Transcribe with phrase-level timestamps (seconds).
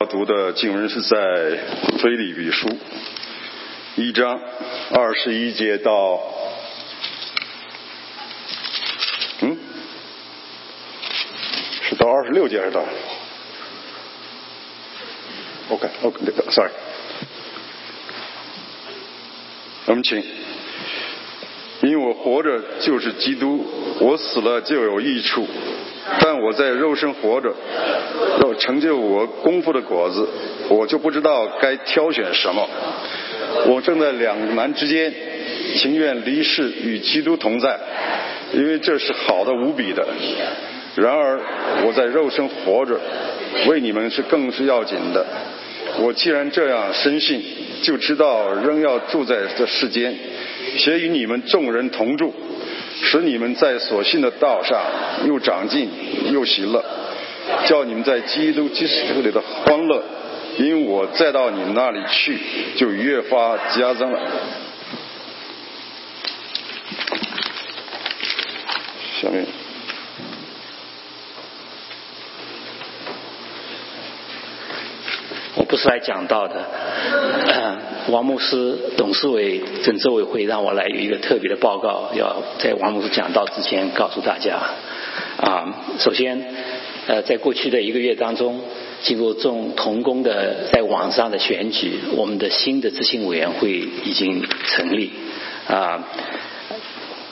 [0.00, 1.16] 要读的经文是在
[1.98, 2.66] 《腓立比书》
[3.94, 4.40] 一章
[4.90, 6.20] 二十一节到，
[9.42, 9.56] 嗯，
[11.88, 12.84] 是到二十六节还是到
[15.68, 16.72] ？OK，OK，Sorry，
[19.86, 20.24] 我们请。
[21.82, 23.64] 因为我活着就是基督，
[24.00, 25.46] 我死了就有益处。
[26.40, 27.52] 我在肉身活着，
[28.42, 30.28] 要成就我功夫的果子，
[30.68, 32.68] 我就不知道该挑选什么。
[33.66, 35.12] 我正在两难之间，
[35.76, 37.78] 情愿离世与基督同在，
[38.52, 40.06] 因为这是好的无比的。
[40.96, 41.40] 然而
[41.84, 42.98] 我在肉身活着，
[43.66, 45.24] 为你们是更是要紧的。
[46.00, 47.42] 我既然这样深信，
[47.82, 50.14] 就知道仍要住在这世间，
[50.78, 52.32] 且与你们众人同住。
[53.02, 54.80] 使你们在所信的道上
[55.26, 55.90] 又长进
[56.32, 56.84] 又喜乐，
[57.66, 60.02] 叫你们在基督基督里的欢乐，
[60.58, 62.38] 因为我再到你们那里去，
[62.76, 64.20] 就越发加增了。
[69.20, 69.44] 下面。
[75.56, 76.66] 我不是来讲道的，
[78.08, 84.58] 王牧师董事委政治委会让我来有一个特别的报告，要在王牧师讲道之前告诉大家。
[85.38, 86.44] 啊，首先，
[87.06, 88.60] 呃，在过去的一个月当中，
[89.02, 93.70] 经过众同工的在网上的选举，我们的新的执行委员会
[94.04, 95.10] 已经成立。
[95.66, 96.06] 啊，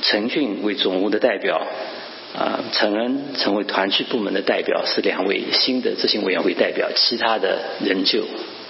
[0.01, 1.67] 陈俊为总务的代表。
[2.33, 8.23] 啊，陈恩成为团区部门的代表，是两位新的执行委员会代表，其他的仍旧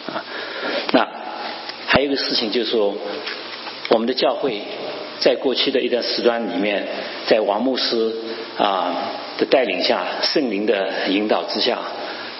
[0.04, 0.24] 啊。
[0.92, 1.08] 那
[1.92, 2.94] 还有一个事情就是说，
[3.90, 4.62] 我们的教会
[5.18, 6.88] 在过去的一段时段里面，
[7.26, 8.10] 在王牧师
[8.56, 11.78] 啊的带领下，圣灵的引导之下，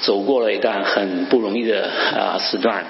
[0.00, 1.86] 走过了一段很不容易的
[2.17, 2.86] 啊时段。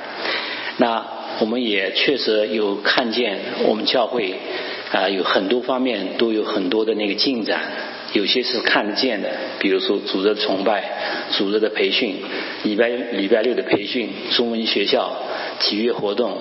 [0.76, 1.04] 那
[1.40, 4.32] 我们也确实有看见我们教会
[4.92, 7.60] 啊有很多方面都有很多的那个进展。
[8.12, 10.84] 有些是看得见的，比如说组织的崇拜、
[11.30, 12.16] 组织的培训、
[12.62, 15.16] 礼拜礼拜六的培训、中文学校、
[15.60, 16.36] 体育活动，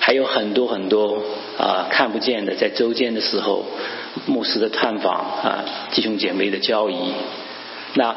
[0.00, 1.22] 还有很多很多
[1.56, 3.64] 啊看不见的，在周间的时候，
[4.26, 6.96] 牧师的探访啊，弟兄姐妹的交谊。
[7.94, 8.14] 那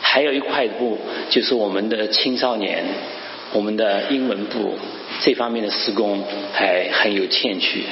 [0.00, 0.98] 还有一块部
[1.30, 2.84] 就是我们的青少年，
[3.52, 4.76] 我们的英文部
[5.20, 7.82] 这方面的施工还很有欠缺，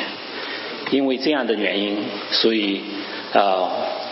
[0.90, 1.98] 因为这样的原因，
[2.32, 2.80] 所以。
[3.32, 3.70] 啊，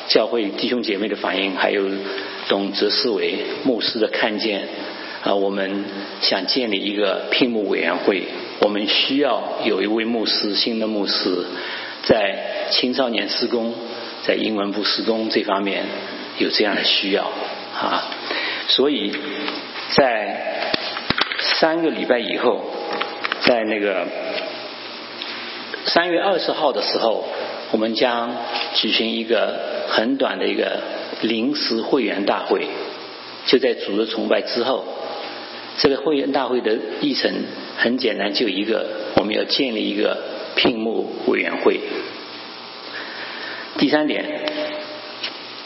[0.09, 1.82] 教会弟兄姐妹的反应，还有
[2.49, 4.69] 董哲思维牧师的看见
[5.25, 5.84] 啊，我们
[6.21, 8.25] 想建立一个聘牧委员会，
[8.60, 11.47] 我们需要有一位牧师，新的牧师，
[12.03, 13.72] 在青少年施工，
[14.22, 15.84] 在英文部施工这方面
[16.38, 17.25] 有这样的需要
[17.75, 18.10] 啊，
[18.69, 19.12] 所以
[19.93, 20.72] 在
[21.59, 22.62] 三个礼拜以后，
[23.41, 24.06] 在那个
[25.87, 27.27] 三月二十号的时候。
[27.76, 28.34] 我们将
[28.72, 30.81] 举行一个很短的一个
[31.20, 32.66] 临时会员大会，
[33.44, 34.82] 就在主日崇拜之后。
[35.76, 37.31] 这个会员大会的议程
[37.76, 38.86] 很简单，就一个，
[39.16, 40.16] 我们要建立一个
[40.54, 41.78] 聘牧委员会。
[43.76, 44.25] 第三点，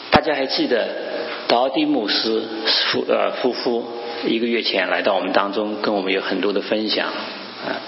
[0.09, 0.89] 大家还记得
[1.47, 2.43] 劳迪姆斯
[2.91, 3.85] 夫呃夫妇
[4.27, 7.79] 一个月前来到我们当中，跟我们有很多的分享啊。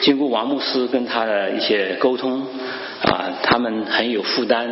[0.00, 2.44] 经过王牧师跟他的一些沟通。
[3.02, 4.68] 啊，他们很有负担，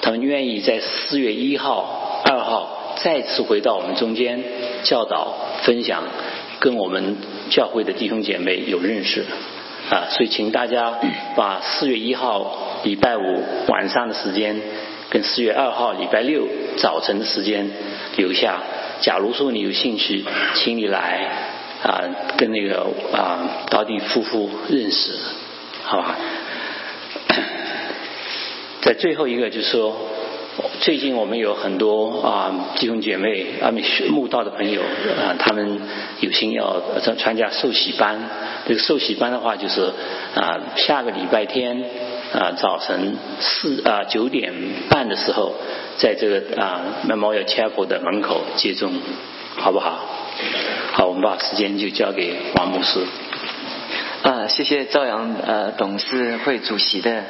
[0.00, 4.42] 他们愿意在四月一号、二号再次回到我们中间
[4.84, 6.02] 教导、分享，
[6.60, 7.16] 跟我们
[7.50, 9.24] 教会的弟兄姐妹有认识
[9.90, 10.98] 啊，所以请大家
[11.36, 14.60] 把四月一号礼拜五晚上的时间，
[15.10, 16.46] 跟四月二号礼拜六
[16.76, 17.70] 早晨的时间
[18.16, 18.62] 留下。
[19.00, 20.24] 假如说你有兴趣，
[20.54, 21.28] 请你来
[21.82, 22.02] 啊，
[22.36, 25.12] 跟那个啊高地夫妇认识，
[25.84, 26.16] 好吧？
[28.80, 29.96] 在最后一个就是说，
[30.80, 33.72] 最近我们有很多啊弟兄姐妹啊
[34.10, 35.80] 慕道的朋友啊，他们
[36.20, 38.18] 有心要参参加受洗班。
[38.66, 39.92] 这个受洗班的话，就是
[40.34, 41.84] 啊下个礼拜天
[42.32, 44.52] 啊早晨四啊九点
[44.90, 45.54] 半的时候，
[45.96, 48.92] 在这个啊 Memorial Chapel 的门口接种，
[49.56, 50.04] 好不好？
[50.92, 53.00] 好，我们把时间就交给王牧师。
[54.22, 57.22] 呃，谢谢赵阳呃董事会主席的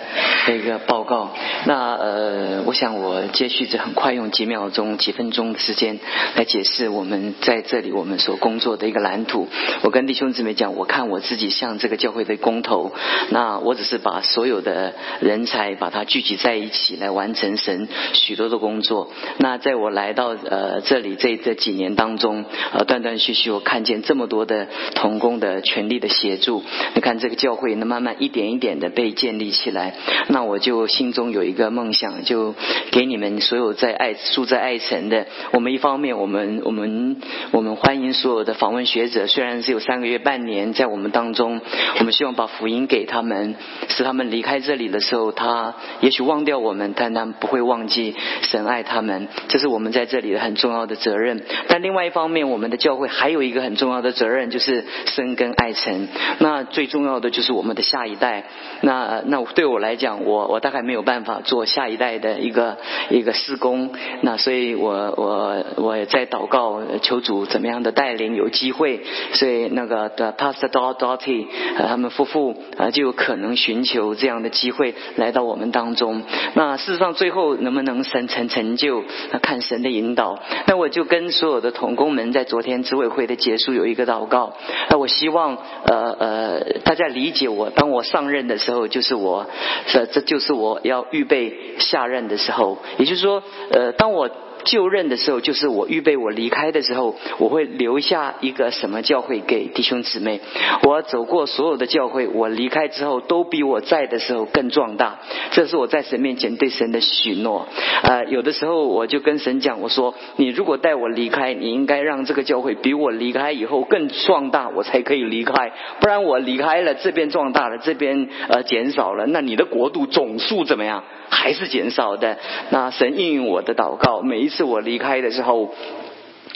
[0.46, 1.34] 那个报告。
[1.66, 5.98] 那呃，我想我接续着很快用几秒钟、几分钟的时间
[6.34, 9.48] 来解释我们在这里我们所工作的一个蓝图。
[9.82, 12.90] 我跟弟兄姊妹讲，我看我自己像这个教会的工头，
[13.30, 19.12] 那我只是把所有的人才把它聚集在一起来完成神许多的工作。
[19.36, 26.64] 那在我来到呃这里这这几年当中，呃断断续续我看见这么多的同工的权力的协助。
[26.94, 29.94] 你看这个教会，呢，慢慢一点一点的被建立起来，
[30.28, 32.54] 那我就心中有一个梦想，就
[32.90, 37.16] 给你们所有在爱住在爱城的，我们一方面，我们我们
[37.52, 41.60] 我们欢迎所有的访问学者，虽然是有三个月、半年在我们当中，
[41.98, 43.54] 我们希望把福音给他们，
[43.88, 51.42] 使他们离开这里的时候，他也许忘掉我们，但他不会忘记神爱他们，这是我们在这里的很重要的责任。
[51.68, 56.08] 但另外一方面，我们的教会还有一个很重要的责任，就是生根爱城。
[56.38, 58.44] 那最重要的就是我们的下一代。
[58.82, 62.76] 那那对我来讲，我我大概没有办法做下一代的一个
[63.10, 63.90] 一个施工。
[64.22, 69.00] 那所以我我我也在祷告，求主怎么样的带领，有机会。
[69.32, 76.22] 所以那个的 Pastor Dotty 他们夫妇啊，就有可能寻求这样的机会来到我们当中。
[76.54, 79.02] 那事实上最后能不能神成成就，
[79.42, 80.38] 看神的引导。
[80.66, 84.52] 那我就跟所有的同工们在昨天执委会的结束有一个祷告。
[84.90, 86.57] 那我希望呃呃。
[86.84, 89.46] 大家理解我，当我上任的时候，就是我，
[89.86, 92.78] 这这就是我要预备下任的时候。
[92.98, 94.30] 也就是说，呃，当我。
[94.64, 100.40] 就任的时候，就是我预备我离开的时候，我会留下一个什么教会给弟兄姊妹。
[100.82, 105.18] 我走过所有的教会，我离开之后都比我在的时候更壮大。
[105.52, 107.66] 这是我在神面前对神的许诺。
[108.02, 115.72] 呃，有的时候我就跟神讲，我说：你如果带我离开，你应该让这个教会比我离开以后更壮大，我才可以离开。
[116.00, 121.04] 不然我离开了，这边壮大了，这边呃减少了，那你的国度总数怎么样？
[121.30, 122.38] 还是减少的。
[122.70, 125.70] 那神应允我的祷告，每一次我离开的时候。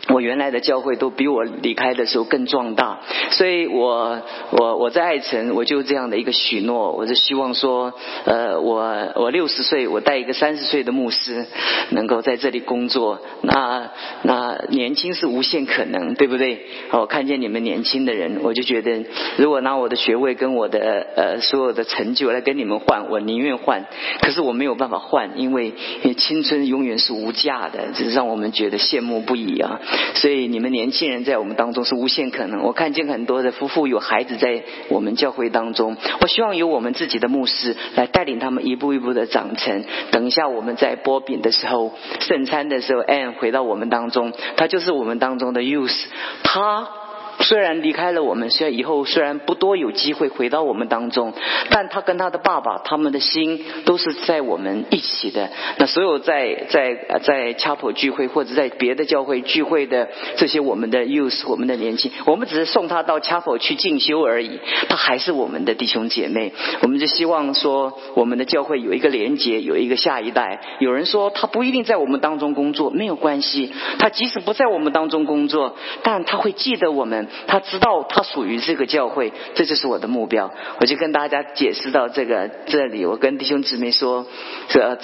[0.08, 3.00] 我原来的教会都比我离开的时候更壮大，
[3.30, 4.20] 所以我
[4.50, 7.94] 我我在爱城，我就这样的一个许诺，我就希望说，
[8.24, 11.46] 呃，我我六十岁，我带一个三十岁的牧师，
[11.90, 13.90] 能够在这里工作，那
[14.22, 16.66] 那年轻是无限可能，对不对？
[16.90, 19.04] 我看见你们年轻的人，我就觉得，
[19.36, 23.86] 如果拿我的学位跟我的呃所有的成就来跟你们换，我宁愿换，
[24.20, 25.72] 可是我没有办法换，因为
[26.18, 29.80] 青春永远是无价的，这让我们觉得羡慕不已啊。
[30.14, 32.62] 所以你们年轻人在我们当中是无限可能。
[32.62, 39.84] 我看见很多的夫妇有孩子在我们教会当中，我希望有我们自己的牧师来带领他们一步一步的长成。
[40.10, 46.06] 等一下我们在播饼的时候、圣餐的时候，Anne 回到我们当中，他就是我们当中的 Use，
[46.42, 47.01] 他。
[47.42, 51.32] 虽然离开了我们，虽然以后虽然不多有机会回到我们当中，
[51.70, 55.50] 但他跟他的爸爸，他们的心都是在我们一起的。
[55.78, 66.52] 那所有在在在 chapel 聚会或者在别的教会聚会的这些我们的 youth，我们的年轻，我们只是送他到 chapel 去进修而已，他还是我们的弟兄姐妹。
[66.82, 70.60] 我们就希望说，我们的教会有一个连结，有一个下一代。
[70.78, 77.28] 有人说他不一定在我们当中工作，没有关系，他即使不在我们当中工作，但他会记得我们。
[77.46, 80.52] 他知道他属于这个教会，这就是我的目标。
[80.80, 84.26] 我就跟大家解释到这个这里，我跟弟兄姊妹说，
[84.68, 84.96] 在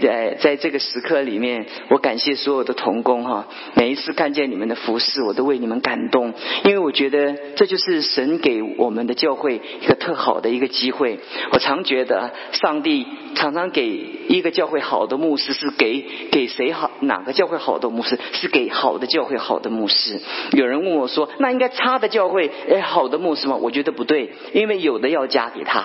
[0.00, 3.46] 在在这个时刻里面，我感谢所有的童工哈。
[3.74, 6.34] 每一次看见你们的服饰，我都为你们感动，
[6.64, 11.18] 因为我觉得这就是神给我们的教会一个特好的一个机会。
[11.52, 13.84] 我常觉得上帝常常给
[14.28, 16.90] 一个教会好的牧师，是给给谁好？
[17.00, 20.20] 哪个教会好的牧师是给好的教会好的牧师？
[20.52, 23.56] 有人问我说，那应该差的教会，哎，好的牧师吗？
[23.56, 25.84] 我觉得不对，因为有的要加给他。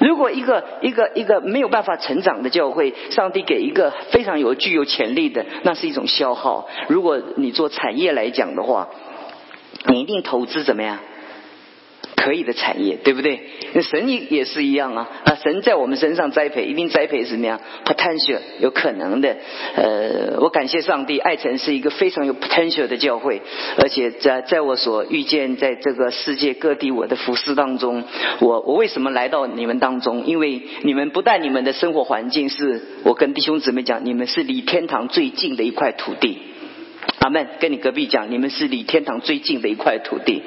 [0.00, 6.68] 如果一个一个一个没有办法成长的教会，上帝给一个非常有具有潜力的，那是一种消耗。
[6.88, 8.88] 如果你做产业来讲的话，
[9.86, 10.98] 你一定投资怎么样？
[12.16, 13.38] 可以的产业，对不对？
[13.74, 15.36] 那神也也是一样啊啊！
[15.42, 19.36] 神在我们身上栽培，一定栽培什么样？potential 有可能的。
[19.76, 23.42] 呃，我感谢上帝，爱城是一个非常有 potential 的教会，
[23.78, 28.02] 而且在在我所遇见，在这个世界各地我的服饰当中，
[28.40, 30.24] 我我为什么来到你们当中？
[30.26, 36.38] 因为你们不但你们的生活环境是我跟弟兄姊妹讲，你们是离天堂最近的一块土地。
[37.20, 37.46] 阿门。
[37.60, 40.42] 跟你隔壁讲，你们是离天堂最近的一块土地。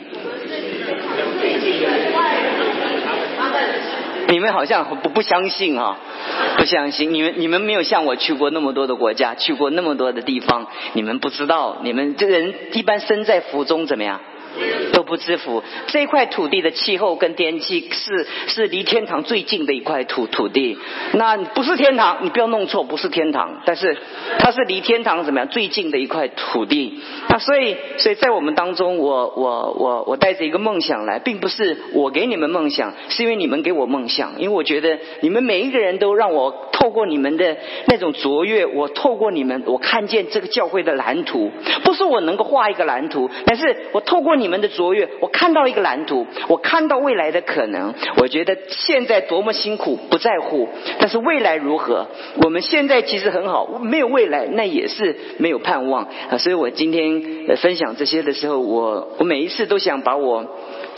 [4.28, 5.98] 你们好像不不相信啊，
[6.58, 7.14] 不相信。
[7.14, 11.78] 你们你们没有像我去过那么多的国家，去过那么多的地方，你们不知道。
[11.82, 14.20] 你们这个人一般身在福中怎么样？
[14.94, 15.64] 都不知福。
[15.88, 20.78] 这块土地的气候跟天气是是离天堂最近的一块土土地。
[21.14, 23.98] 那不是天堂，你不要弄错，不是天堂，但是
[24.40, 27.00] 它是离天堂怎么样最近的一块土地。
[27.30, 34.34] 那所以所以在我们当中，我我我我带着一个梦想来，并不是我给你们梦想，是因为你们给我梦想。
[34.38, 41.52] 因为我觉得你们每一个人都让我透过你们的那种卓越，我透过你们，我看见这个教会的蓝图。
[41.84, 47.94] 不是我能够画一个蓝图，但是我透过你们的卓越，我看到一个蓝图，我看到未来的可能。
[48.18, 50.68] 我觉得现在多么辛苦不在乎，
[51.00, 52.08] 但是未来如何？
[52.44, 56.38] 我们现在其实很好，没有未来那也是没有盼望啊。
[56.38, 60.46] 所以我今天分享这些的时候，我我每一次都想把我。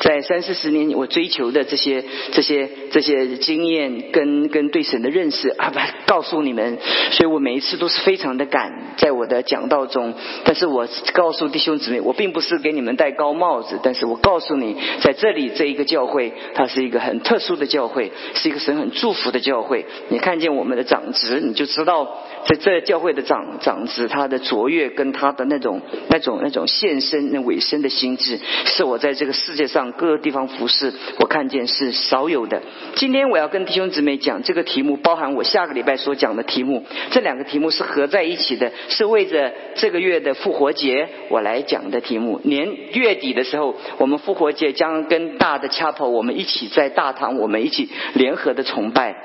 [0.01, 6.79] 在三四十年，我追求的这些、这些、这些经验跟跟对神的认识啊，不告诉你们，
[7.11, 10.15] 所以我每一次都是非常的赶，在我的讲道中。
[10.43, 19.85] 但是我告诉弟兄姊妹，我并不是给你们戴高帽子，但是我告诉你，在这里这一个教会，它是一个很特殊的教会，是一个神很祝福的教会。
[20.09, 25.79] 你看见我们的长子，你就知道，在这教会的长长子，他的卓越跟他的那种、
[26.09, 29.90] 那种、那种献身、那委身的心智，是我在这个世界上。
[29.91, 32.61] 各个地方服饰，我看见是少有的。
[32.95, 36.85] 今天我要跟弟兄姊妹讲这个题目，包含我下个礼拜所讲的题目。
[37.11, 42.39] 这两个题目是合在一起的，是为着这个月的复活节我来讲的题目。
[42.43, 49.15] 年月底的时候，我们复活节将跟大的 chapel 我们一起在大堂，我们一起联合的崇拜。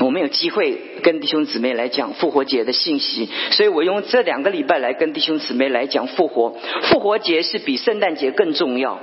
[0.00, 6.56] 我们有机会跟弟兄姊妹来讲复活节的信息，所以我用这两个礼拜来跟弟兄姊妹来讲复活。
[6.84, 9.00] 复活节是比圣诞节更重要。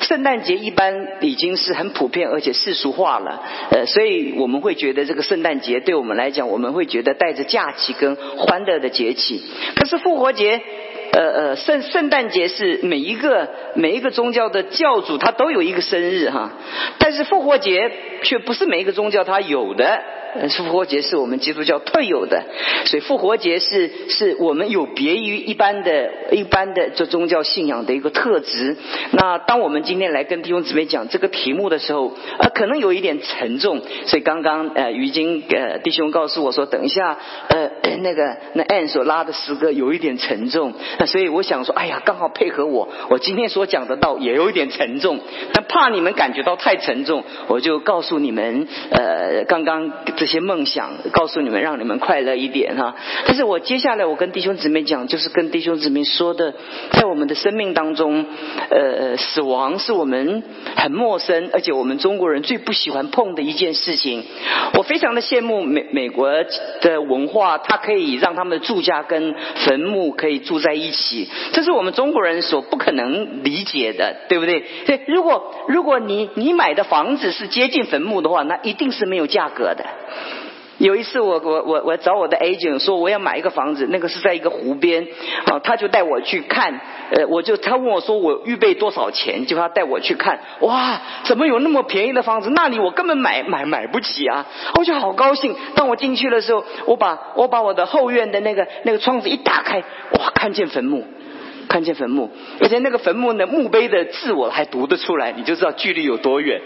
[0.00, 9.42] 圣诞节一般已经是很普遍而且世俗化了，呃，所以我们会觉得这个圣诞节对我们来讲，我们会觉得带着假期跟欢乐的节气。
[9.76, 10.60] 可是复活节。
[11.14, 16.50] 呃呃，圣圣诞节是每一个每一个宗教的教主他都有一个生日哈，
[16.98, 17.90] 但是复活节
[18.24, 20.02] 却不是每一个宗教他有的。
[20.50, 22.42] 复活节是我们基督教特有的，
[22.86, 28.76] 所以复活节是是我们有别于一般的一般的这宗教信仰的一个特质。
[29.12, 33.80] 那当我们今天来跟弟兄姊妹讲这个题目的时候，呃，可能有一点沉重。
[34.06, 37.16] 所以刚刚呃，于金呃弟兄告诉我说，等一下
[37.50, 37.70] 呃
[38.02, 40.72] 那个那 a n 所拉的诗歌有一点沉重。
[41.06, 45.20] 所以我想说，哎呀，刚好配合我，我今天所讲的道也有一点沉重。
[45.52, 49.92] 但怕你们感觉到太沉重，我就告诉你们呃，刚刚。
[50.16, 52.94] 这些梦想，告诉你们，让你们快乐一点哈。
[53.26, 56.54] 但是我接下来我跟弟兄姊妹讲，就是跟弟兄姊妹说的，
[56.92, 58.24] 在我们的生命当中，
[58.70, 60.42] 呃，死亡是我们
[60.76, 64.24] 很陌生，而且我们中国人最不喜欢碰的一件事情。
[64.74, 66.30] 我非常的羡慕美美国
[66.80, 69.34] 的文化，它可以让他们的住家跟
[69.66, 70.92] 坟墓可以住在一，
[71.52, 74.64] 这是我们中国人所不可能理解的，对不对？
[74.86, 79.84] 对，如果如果你你买的房子是接近坟墓的话，那一定是没有价格的。
[80.84, 85.08] 有一次，我我我我找我的 agent 说我要买一个房子，那个是在一个湖边，
[85.46, 86.78] 啊，他就带我去看，
[87.10, 92.50] 呃，我就他问我说我预备多少钱，就他带我去看，哇，怎么有那么便宜的房子？
[92.50, 94.46] 那里我根本买买买不起啊！
[94.74, 95.56] 我就好高兴。
[95.74, 99.82] 当我进去的时候，我把我把我的后院的那个那个窗子一打开，
[100.18, 101.06] 哇，看见坟墓，
[101.66, 106.60] 看见坟墓，而且那个坟墓的墓碑的字我还读得出来，你就知道距离有多远。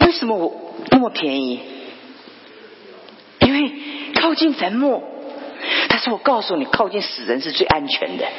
[0.04, 0.63] 为什么我？
[0.94, 1.58] 那么便宜，
[3.40, 3.72] 因为
[4.14, 5.02] 靠近坟墓。
[5.88, 8.24] 但是我告诉你，靠近死人是最安全的。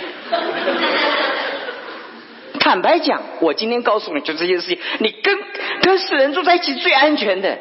[2.60, 5.38] 坦白讲，我今天告诉你就这件事情，你跟
[5.82, 7.58] 跟死人住在一起最安全的。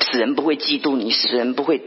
[0.00, 1.82] 死人不会嫉妒你，死人不会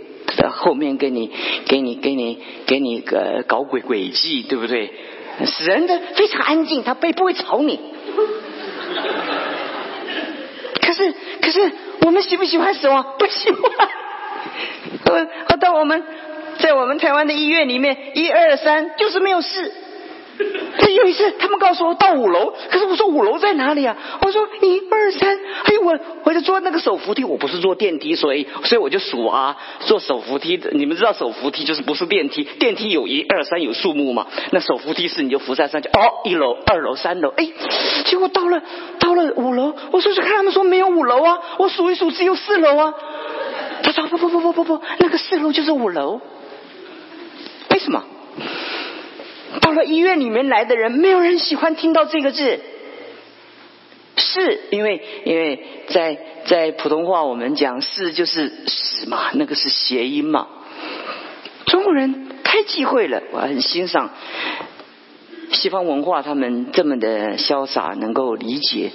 [0.51, 1.31] 后面给你
[1.67, 4.93] 给你给你给你个搞鬼诡计，对不对？
[5.45, 7.79] 死人的非常安静，他不不会吵你。
[11.41, 11.71] 可是可是。
[12.01, 13.15] 我们喜不喜欢死亡？
[13.17, 13.61] 不喜欢。
[15.47, 16.03] 呃，到我们
[16.59, 19.73] 在我们台湾的医院里面，一二三就是没有事。
[20.37, 23.95] 有一次，他们告诉我到五楼，可是我说五楼在哪里啊？
[24.21, 30.59] 我说一二三，哎我我就坐那个手扶梯，我不是坐电梯，所以所以我就数啊，坐手扶梯。
[30.71, 32.43] 你们知道手扶梯就是不是电梯？
[32.43, 34.27] 电梯有一二三有数目嘛？
[34.51, 37.47] 那手扶梯是你就扶在上去，哦，一楼、二楼、三楼，哎，
[38.05, 38.61] 结果到了
[38.99, 42.93] 到了五楼，我说去看他们说没有五楼啊，我数一数只有四楼啊。
[43.83, 46.19] 他说不不不不不不，那个四楼就是五楼，
[47.69, 48.03] 为什么？
[49.75, 52.59] 到医院里面来的人，没有人喜欢听到这个字，
[54.15, 60.47] 是因为因为在在普通话我们讲是就是死嘛，那个是谐音嘛。
[61.65, 64.11] 中国人太忌讳了，我很欣赏
[65.51, 68.91] 西方文化，他们这么的潇洒，能够理解。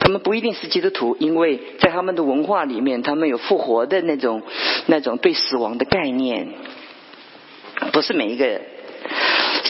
[0.00, 4.42] 他们不一定是基督徒，因为在他们的文化里面，他们有复活的那种、
[4.86, 6.48] 那种对死亡的概念。
[7.92, 8.60] 不是每一个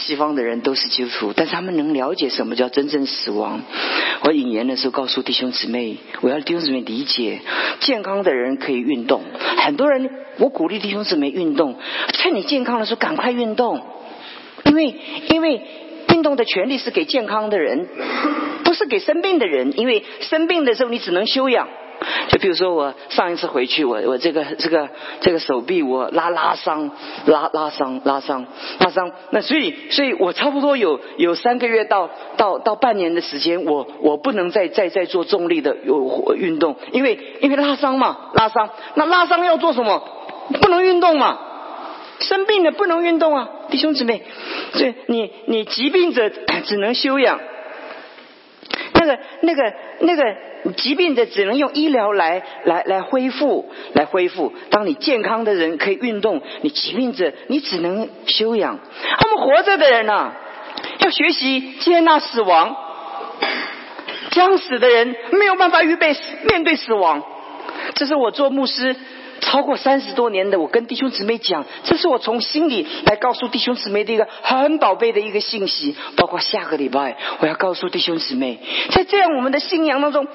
[0.09, 3.61] 西方的人都是基督徒，但是他们能了解什么叫真正死亡。
[4.23, 7.41] 我引言的时候告诉弟兄姊妹，我要弟兄姊妹理解，
[7.81, 9.21] 健康的人可以运动。
[9.57, 11.77] 很多人，我鼓励弟兄姊妹运动，
[12.13, 13.81] 趁你健康的时候赶快运动，
[14.65, 14.95] 因为
[15.29, 15.61] 因为
[16.11, 17.87] 运动的权利是给健康的人，
[18.63, 19.77] 不是给生病的人。
[19.77, 21.67] 因为生病的时候你只能休养。
[22.29, 24.89] 就比如说我上一次回去，我我这个这个
[25.21, 26.91] 这个手臂我拉拉伤，
[27.25, 28.45] 拉拉伤拉伤
[28.79, 40.03] 拉伤，那所以所以我差不多有有三个月到到到半年的时间，我我不能再再再做重力的有运动，因为因为拉伤嘛拉伤，那拉伤要做什么？
[40.61, 41.37] 不能运动嘛，
[42.19, 44.23] 生病了不能运动啊，弟兄姊妹，
[44.73, 46.29] 所以你你疾病者
[46.65, 47.39] 只能休养，
[48.93, 50.35] 那个那个那个。
[50.75, 54.51] 疾病的只能用医疗来来来恢复，来恢复。
[54.69, 58.77] 当你健康的人可以运动，你疾病者你只能休养。
[59.19, 60.33] 他们活着的人呢，
[60.99, 62.75] 要学习接纳死亡。
[64.31, 66.13] 将死的人没有办法预备
[66.49, 67.23] 面对死亡，
[67.95, 68.97] 这是我做牧师。
[69.49, 75.95] 超过三十多年的，我跟弟兄姊妹讲，这是我从心里来告诉弟兄姊妹的一个很宝贝的一个信息。
[76.15, 78.59] 包括下个礼拜，我要告诉弟兄姊妹，
[78.91, 80.27] 在这样我们的信仰当中，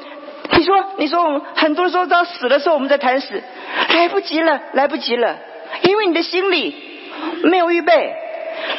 [0.51, 3.41] 你说，你说，我们很多时候到死的时候，我们在谈死，
[3.91, 5.39] 来不及了，来不及了，
[5.83, 6.75] 因为你的心里
[7.45, 8.13] 没有预备，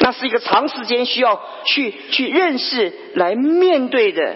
[0.01, 4.35] 那是一个长时间需要去去认识来面对的。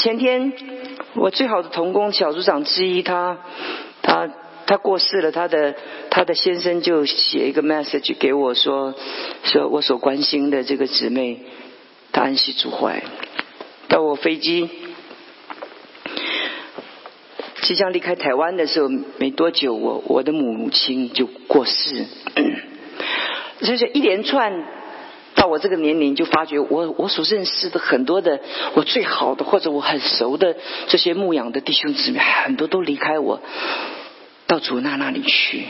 [0.00, 0.52] 前天。
[1.14, 3.36] 我最好的同工小组长之一，他
[4.00, 4.30] 他
[4.64, 5.74] 他过世了，他的
[6.08, 8.94] 他的先生就写一个 message 给我说，
[9.44, 11.40] 说我所关心的这个姊妹，
[12.12, 13.02] 她安息主怀。
[13.88, 14.70] 到我飞机
[17.62, 18.88] 即将离开台湾的时候，
[19.18, 22.06] 没多久，我我的母亲就过世，
[23.60, 24.79] 就是一连串。
[25.34, 28.40] 到我这个年龄，就发觉我我所认识的很多的
[28.74, 30.56] 我最好的或者我很熟的
[30.88, 33.40] 这些牧养的弟兄姊妹，很多都离开我，
[34.46, 35.64] 到主那那里去。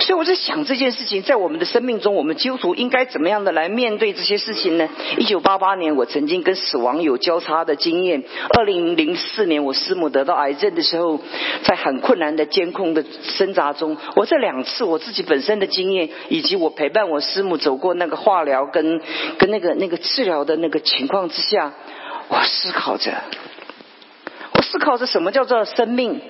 [0.00, 4.88] 所以我在想这件事情，在我们的生命中，我们基督徒应该怎么样的来面对这些事情呢？
[5.18, 8.22] 一九八八年，我曾经跟死亡有交叉的经验；
[8.56, 11.20] 二零零四年，我师母得到癌症的时候，
[11.62, 13.04] 在很困难的监控的
[13.38, 19.00] 挣扎中，我这两次我自己本身的经验，以及我陪伴我师母走过那个化疗跟
[19.38, 21.72] 跟那个那个治疗的那个情况之下，
[22.28, 23.12] 我思考着，
[24.54, 26.20] 我思考着什么叫做生命，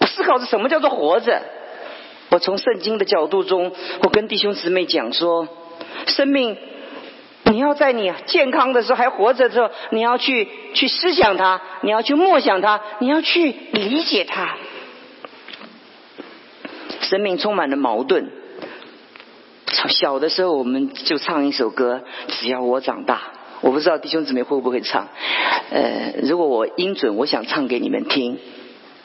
[0.00, 1.42] 我思考着什么叫做活着。
[2.30, 5.48] 我从圣经的角度中，我跟弟兄姊妹讲说，
[6.06, 6.56] 生命，
[7.44, 14.56] 你要在你健康的时候还活着的时候，你要去去思想它，你要去默想它，你要去理解它。
[17.00, 18.30] 生命充满了矛盾。
[19.88, 23.22] 小的时候我们就唱一首歌，只要我长大，
[23.62, 25.08] 我不知道弟兄姊妹会不会唱。
[25.70, 28.38] 呃，如果我音准，我想唱给你们听。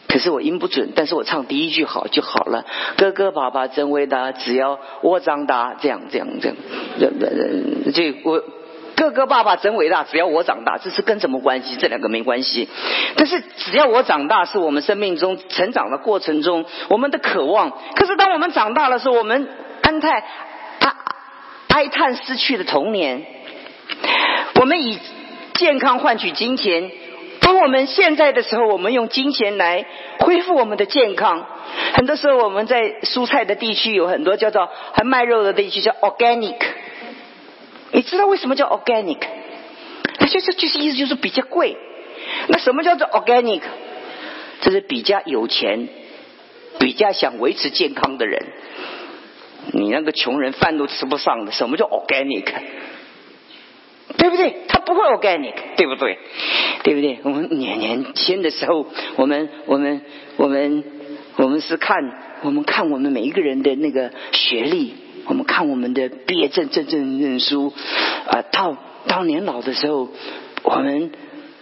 [0.07, 2.65] 可是我音不准，但是我唱第一句好就好了。
[2.97, 6.55] 哥哥爸爸真伟大，只要我长大，这样这样这样。
[7.93, 8.43] 这我
[8.95, 11.77] 哥哥爸爸真伟大，只要我长大，这是跟什么关系？
[11.77, 12.69] 这两个没关系。
[13.15, 17.71] 但是只要我长大，是我们生命中成长的过程中我们的渴望。
[17.95, 19.49] 可是当我们长大的时候，我们
[19.81, 20.23] 安泰
[20.79, 20.95] 他
[21.69, 23.25] 哀叹失去的童年，
[24.61, 24.99] 我们以
[25.55, 26.91] 健康换取金钱。
[27.43, 29.85] 当我们现在的时候，我们用金钱来
[30.19, 31.45] 恢复我们的健康。
[31.93, 36.55] 很多时候，我们在蔬菜的地区有很多叫做还卖肉的地区叫 organic。
[37.91, 39.19] 你知道为什么叫 organic？
[40.17, 41.77] 它就是就是意思就是比较贵。
[42.47, 43.61] 那什么叫做 organic？
[44.61, 45.89] 这是比较有钱、
[46.79, 48.41] 比较想维持健康的人。
[49.73, 52.45] 你那个穷人饭都吃不上的，什么叫 organic？
[54.17, 54.62] 对不对？
[54.85, 56.17] 它不会 organic，对不对？
[56.83, 57.19] 对不对？
[57.23, 60.01] 我们年年轻的时候，我们我们
[60.37, 60.83] 我们
[61.37, 61.97] 我们是看
[62.41, 64.93] 我们看我们每一个人的那个学历，
[65.25, 67.73] 我们看我们的毕业证证证证书
[68.27, 68.41] 啊。
[68.51, 70.09] 到到年老的时候，
[70.63, 71.11] 我们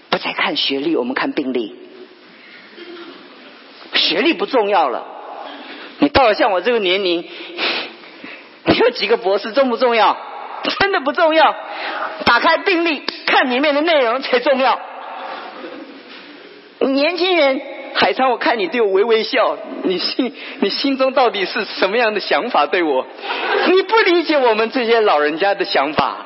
[0.10, 1.76] 不再看学历，我们看病历。
[3.94, 5.06] 学历不重要了。
[6.00, 7.24] 你到了像我这个年龄，
[8.66, 10.18] 你有几个博士重不重要？
[10.64, 11.56] 真的不重要。
[12.26, 14.80] 打开病历，看里面的内容才重要。
[16.80, 17.62] 年轻人
[17.94, 23.06] 海昌，我看你对我微微笑，你心你心中到底是什么样的想法对我？
[23.70, 26.26] 你不理解我们这些老人家的想法。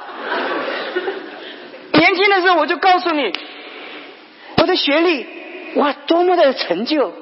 [1.93, 3.33] 年轻的时候我就告诉你，
[4.57, 5.25] 我的学历
[5.75, 7.13] 哇多么的成就，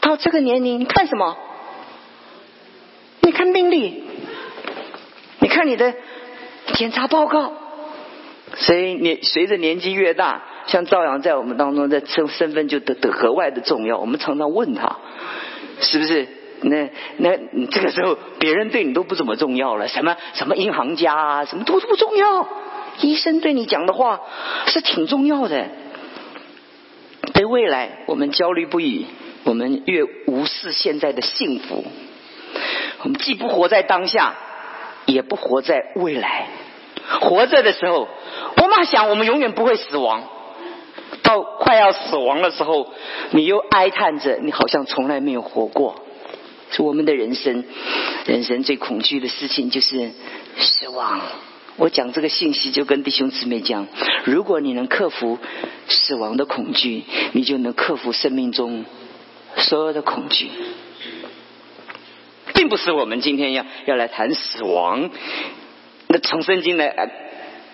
[0.00, 1.36] 到这个年龄你看什么？
[3.20, 4.02] 你看病历，
[5.40, 5.94] 你看你的
[6.74, 7.52] 检查报告。
[8.56, 13.96] 所以年随着年纪越大，像赵阳在我们当中的身身份就得得格外的重要。
[13.98, 14.96] 我们常常问他，
[15.80, 16.26] 是不是？
[16.62, 17.38] 那那
[17.70, 22.48] 这个时候别人对你都不怎么重要了，什么什么银行家啊，什么都不重要。
[23.00, 24.20] 医生对你讲的话
[24.66, 25.68] 是挺重要的。
[27.32, 29.06] 对未来我们焦虑不已，
[29.44, 31.84] 我们越无视现在的幸福。
[33.04, 34.34] 我们既不活在当下，
[35.12, 36.46] 也不活在未来。
[37.20, 38.08] 活着的时候，
[38.56, 40.22] 我们想我们永远不会死亡；
[41.22, 42.92] 到快要死亡的时候，
[43.32, 46.02] 你又哀叹着，你好像从来没有活过。
[46.70, 47.64] 是我们的人生，
[48.26, 50.12] 人生最恐惧的事情就是
[50.56, 51.20] 死亡。
[51.76, 53.88] 我讲这个信息，就跟弟兄姊妹讲：
[54.24, 55.38] 如果你能克服
[55.88, 58.84] 死亡的恐惧，你就能克服生命中
[59.56, 60.48] 所有的恐惧。
[62.60, 65.08] 并不是我们今天要要来谈死亡。
[66.08, 66.88] 那从圣经来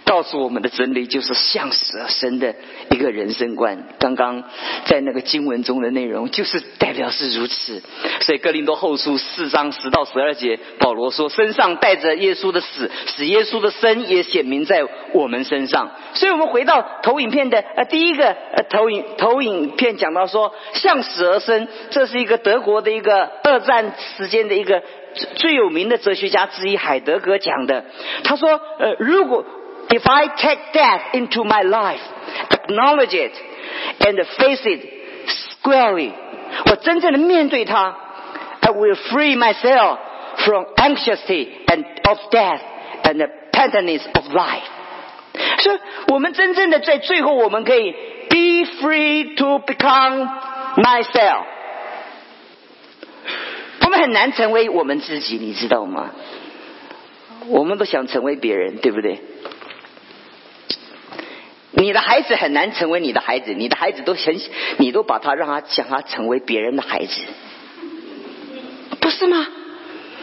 [0.06, 2.54] 告诉我们的真理，就是向死而生的
[2.90, 3.88] 一个人生观。
[3.98, 4.44] 刚刚
[4.86, 7.82] 在那个经文中的内容，就是代表是如此。
[8.20, 24.82] 所以哥林多后书四章十到十二节，保罗说：“身上带着耶稣的死，使耶稣的生也显明在我们身上。”所以，我们回到投影片的呃第一个呃投影投影片讲到说，向死而生，这是一个德国的一个二战时间的一个。
[25.36, 27.86] 最有名的哲学家之一海德格讲的，
[28.22, 29.46] 他说：“呃，如果
[29.89, 32.01] if I take death into my life,
[32.49, 33.33] acknowledge it
[33.99, 34.85] and face it
[35.27, 36.11] squarely，
[36.65, 37.95] 我真正的面对它，
[38.61, 39.97] I will free myself
[40.45, 42.61] from anxiety and of death
[43.03, 44.63] and the pettiness of life。”
[45.59, 47.91] 所以，我们真正的在最后，我们可以
[48.29, 50.27] be free to become
[50.77, 51.43] myself。
[53.83, 56.11] 我们很难成为我们自己，你知道吗？
[57.47, 59.19] 我们都想成为别人，对不对？
[61.76, 64.40] 你的孩子很难成为你的孩子，你的孩子都很，
[64.78, 67.20] 你都把他让他想他成为别人的孩子，
[69.00, 69.46] 不是吗？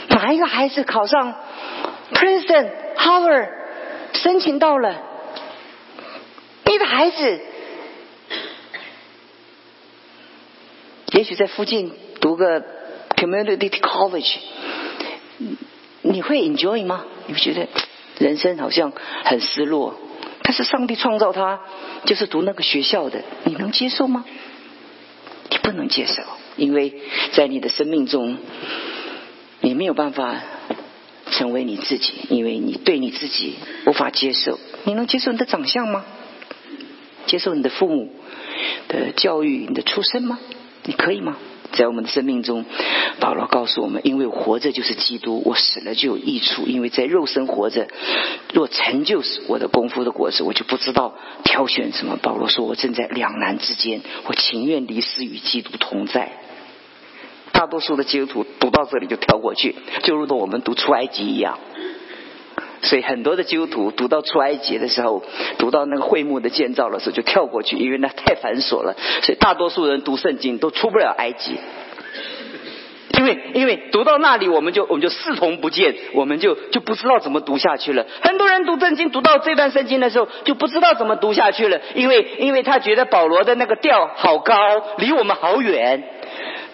[0.09, 1.33] 哪一个孩子考上
[2.11, 3.49] Princeton、Harvard，
[4.13, 5.01] 申请到了？
[6.65, 7.41] 你的孩子，
[11.13, 12.63] 也许在附近读个。
[13.15, 14.35] Community college，
[16.01, 17.05] 你会 enjoy 吗？
[17.27, 17.67] 你觉得
[18.17, 18.91] 人生好像
[19.23, 19.97] 很失落？
[20.43, 21.61] 他是上帝创造他
[22.05, 24.25] 就是读那个学校的，你能接受吗？
[25.49, 26.21] 你不能接受，
[26.57, 26.93] 因为
[27.31, 28.37] 在你的生命中，
[29.61, 30.35] 你没有办法
[31.31, 34.59] 成为你自己，因为你对你自己无法接受。
[34.83, 36.03] 你能接受你的长相吗？
[37.25, 38.13] 接受你的父母
[38.89, 40.39] 的教育、你的出身吗？
[40.83, 41.37] 你可以吗？
[41.73, 42.65] 在我们的生命中，
[43.19, 46.67] 保罗告诉我们：因为活着就是基督，我死了就有益处。
[46.67, 47.87] 因为在肉身活着，
[48.53, 52.17] 若成就是我的功夫的果子，我就不知道挑选什么。
[52.21, 56.31] 保罗说：“我正在两难之间，我情愿离世与基督同在。”
[57.51, 61.59] 大多数的基督徒读到这里就跳过去，就如同我们读出埃及一样。
[62.83, 65.23] 所以很多的基督徒读到出埃及的时候，
[65.57, 68.95] 读到那个会幕的建造的时候就跳过去，因为那太繁琐了。
[69.21, 71.57] 所以大多数人读圣经都出不了埃及，
[73.17, 78.05] 因为因为读到那里我们就我们就视同不见，我们就就不知道怎么读下去了。
[78.21, 84.55] 很多人读圣经读到这段圣经的时候就不知道怎么读下去了，因为因为他觉得保罗的那个调好高，
[84.97, 86.03] 离我们好远。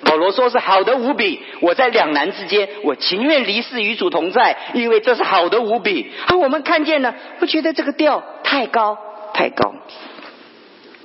[0.03, 6.09] 保罗说是好的无比，我在两难之间，我情愿离世与主同在，因为这是好的无比。
[6.27, 8.97] 而我们看见了，不觉得这个调太高，
[9.33, 9.73] 太高。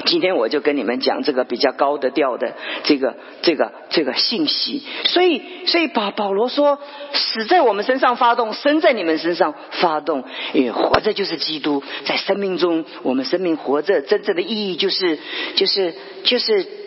[0.07, 2.53] 今天我就跟你们讲这个比较高的调的
[2.83, 4.83] 这个这个这个信息。
[5.07, 6.79] 所以，所以保保罗说，
[7.13, 15.19] 死在我们身上发动，生在你们身上发动，因为活着就是基督，在生命中，我们生命活着真正的意义就是
[15.57, 16.84] 就是就是。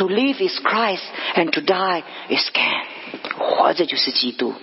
[0.00, 2.86] To live is Christ, and to die is gain.
[3.38, 4.54] 活着就是基督。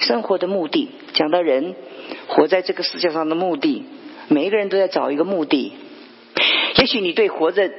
[0.00, 1.74] 生活的目的，讲到人
[2.28, 3.86] 活在这个世界上的目的，
[4.28, 5.72] 每一个人都在找一个目的。
[6.76, 7.70] 也许你对活着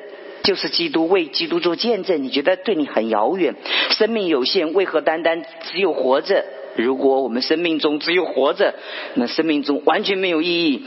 [0.41, 3.53] 就是基督，为基督做见证，你觉得对你很遥远。
[3.91, 6.43] 生命有限，为何单单只有活着
[6.75, 8.75] 如果我们生命中只有活着，
[9.13, 10.85] 那生命中完全没有意义。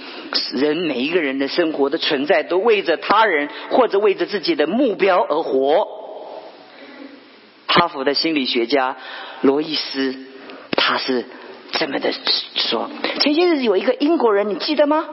[0.53, 5.87] 人每一个人的生活的存在，都为着他人或者为着自己的目标而活。
[7.67, 8.97] 哈佛的心理学家
[9.43, 10.15] 罗伊斯，
[10.73, 11.25] 他是
[11.73, 12.13] 这么的
[12.55, 15.07] 说：前些日子有一个英国人，你记得吗？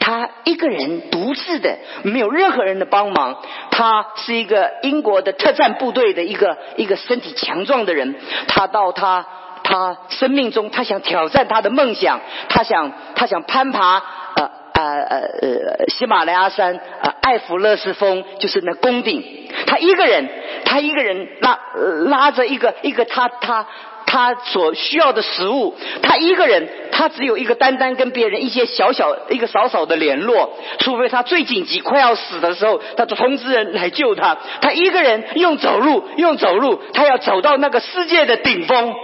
[0.00, 3.36] 他一个人独自的，没有任何人的帮忙。
[3.70, 8.16] 他是一个英国的特战部队的一个一个身体强壮的人。
[8.48, 9.26] 他到他
[9.62, 14.02] 他生命中，他想挑战他的梦想，他想他想攀爬
[14.36, 19.22] 呃呃呃呃喜马拉雅山呃艾弗勒斯峰，就是那宫顶。
[19.66, 20.28] 他一个人，
[20.64, 21.58] 他一个人拉
[22.06, 23.66] 拉着一个一个他他。
[24.06, 26.68] 他所需要的食物，他一个人，
[27.00, 34.36] 他只有一个单单跟别人一些小小一个少少的联络，除非他最紧急快要死的时候，他就通知人来救他。
[34.60, 38.94] 他一个人用走路，用走路，他要走到那个世界的顶峰，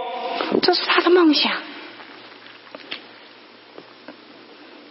[0.61, 1.51] 这是他的梦想。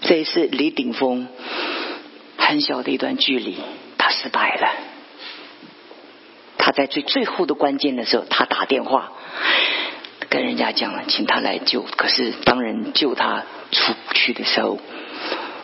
[0.01, 1.29] 这一次离顶峰
[2.37, 3.57] 很小的一段距离，
[3.99, 4.69] 他失败了。
[6.59, 9.13] 他在最最后的关键的时候，他打电话。
[10.29, 11.83] 跟人家讲了，请他来救。
[11.83, 14.79] 可是当人救他出去的时候，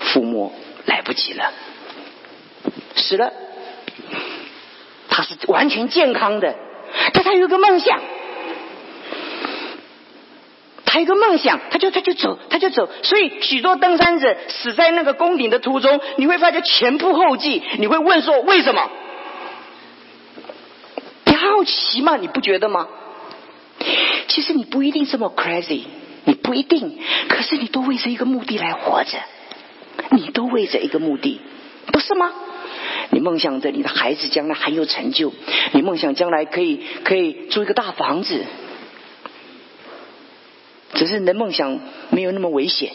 [0.00, 0.52] 父母
[0.86, 1.52] 来不及了，
[2.96, 3.32] 死了。
[5.08, 6.54] 他是完全健康的，
[7.12, 8.00] 但他有个梦想，
[10.86, 12.88] 他有个梦想，他就他就走，他就走。
[13.02, 17.62] 所以许多登山者死在那个宫顶的途中，你会发觉前仆后继。
[17.78, 18.90] 你会问说为什么？
[21.24, 22.16] 你好奇吗？
[22.16, 22.88] 你不觉得吗？
[24.32, 25.82] 其实你不一定这么 crazy，
[26.24, 29.18] 你不一定，可是你都为着一个目的来活着，
[30.12, 31.38] 你都为着一个目的，
[31.88, 32.32] 不是吗？
[33.10, 35.34] 你梦想着你的孩子将来很有成就，
[35.74, 38.42] 你梦想将来可以可以住一个大房子，
[40.94, 42.90] 只是你的梦想没有那么危险。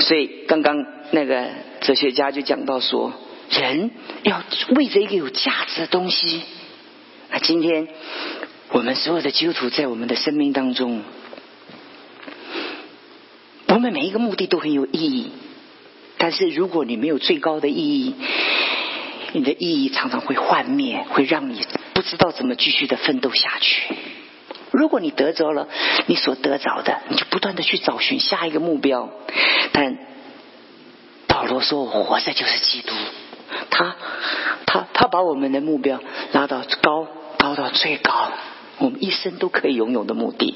[0.00, 1.46] 所以刚刚那个
[1.80, 3.12] 哲学家就讲到说，
[3.50, 3.92] 人
[4.24, 6.42] 要为着一个有价值的东西。
[7.30, 7.86] 那今天。
[8.70, 11.02] 我们所有的基督徒在我们的生命当中，
[13.68, 15.32] 我们每一个目的都很有意义。
[16.18, 18.14] 但是如果你没有最高的意义，
[19.32, 23.94] 你的意义常常会幻灭，会让你不知道怎么继续的奋斗下去。
[24.70, 25.66] 如果你得着了
[26.06, 29.08] 你所得着的，你就不断的去找寻下一个目标。
[29.72, 29.96] 但
[31.26, 32.92] 保罗说：“我活着就是基督。”
[33.70, 33.96] 他
[34.66, 36.00] 他他把我们的目标
[36.32, 37.06] 拉到高
[37.38, 38.30] 高到最高。
[38.78, 40.54] 我们一生都可以拥有的目的，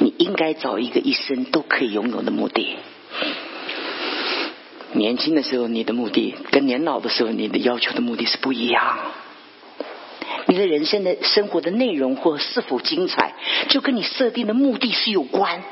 [0.00, 2.76] 你应该找一个一生都可以拥有的目的。
[4.92, 8.98] 年轻的时候你的目的，跟年老的时候你的要求的目的是不一样。
[10.46, 13.34] 你的人生的生活的内容或是否精彩，
[13.68, 15.62] 就跟你设定的目的是有关。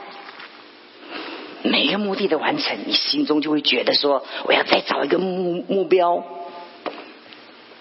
[1.62, 6.24] 每个目的的完成，你心中就会觉得说，我要再找一个目目标。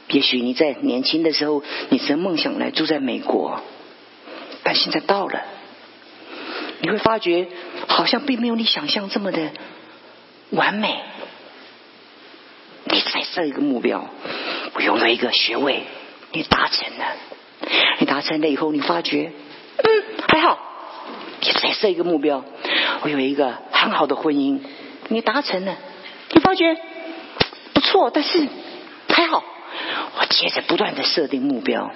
[0.10, 3.60] 也许你在年轻的时候，你是梦想来住在美国。
[4.64, 5.42] 但现在到了，
[6.82, 7.48] 你会发觉
[7.88, 9.52] 好像并没有你想象这么的
[10.52, 11.02] 完美。
[12.86, 14.08] 你再设一个目标，
[14.74, 15.84] 我拥有一个学位，
[16.32, 17.06] 你达成了，
[18.00, 19.32] 你达成了以后，你发觉
[19.78, 20.60] 嗯还好。
[21.42, 22.46] 你再设一个目标，
[23.02, 24.62] 我有一个很好的婚姻，
[25.10, 25.76] 你达成了，
[26.32, 26.78] 你发觉
[27.74, 28.48] 不错，但是
[29.10, 29.44] 还好。
[30.20, 31.92] 我接着不断的设定目标。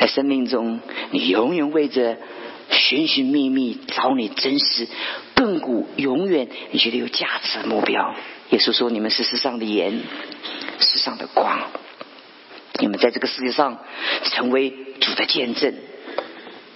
[0.00, 2.16] 在生命中，你永远为着
[2.70, 4.88] 寻寻觅觅找你真实
[5.36, 8.14] 亘古永远你觉得有价值的目标。
[8.48, 10.00] 耶稣说：“你们是世上的盐，
[10.78, 11.58] 世上的光。
[12.78, 13.76] 你们在这个世界上
[14.24, 15.74] 成为主的见证。”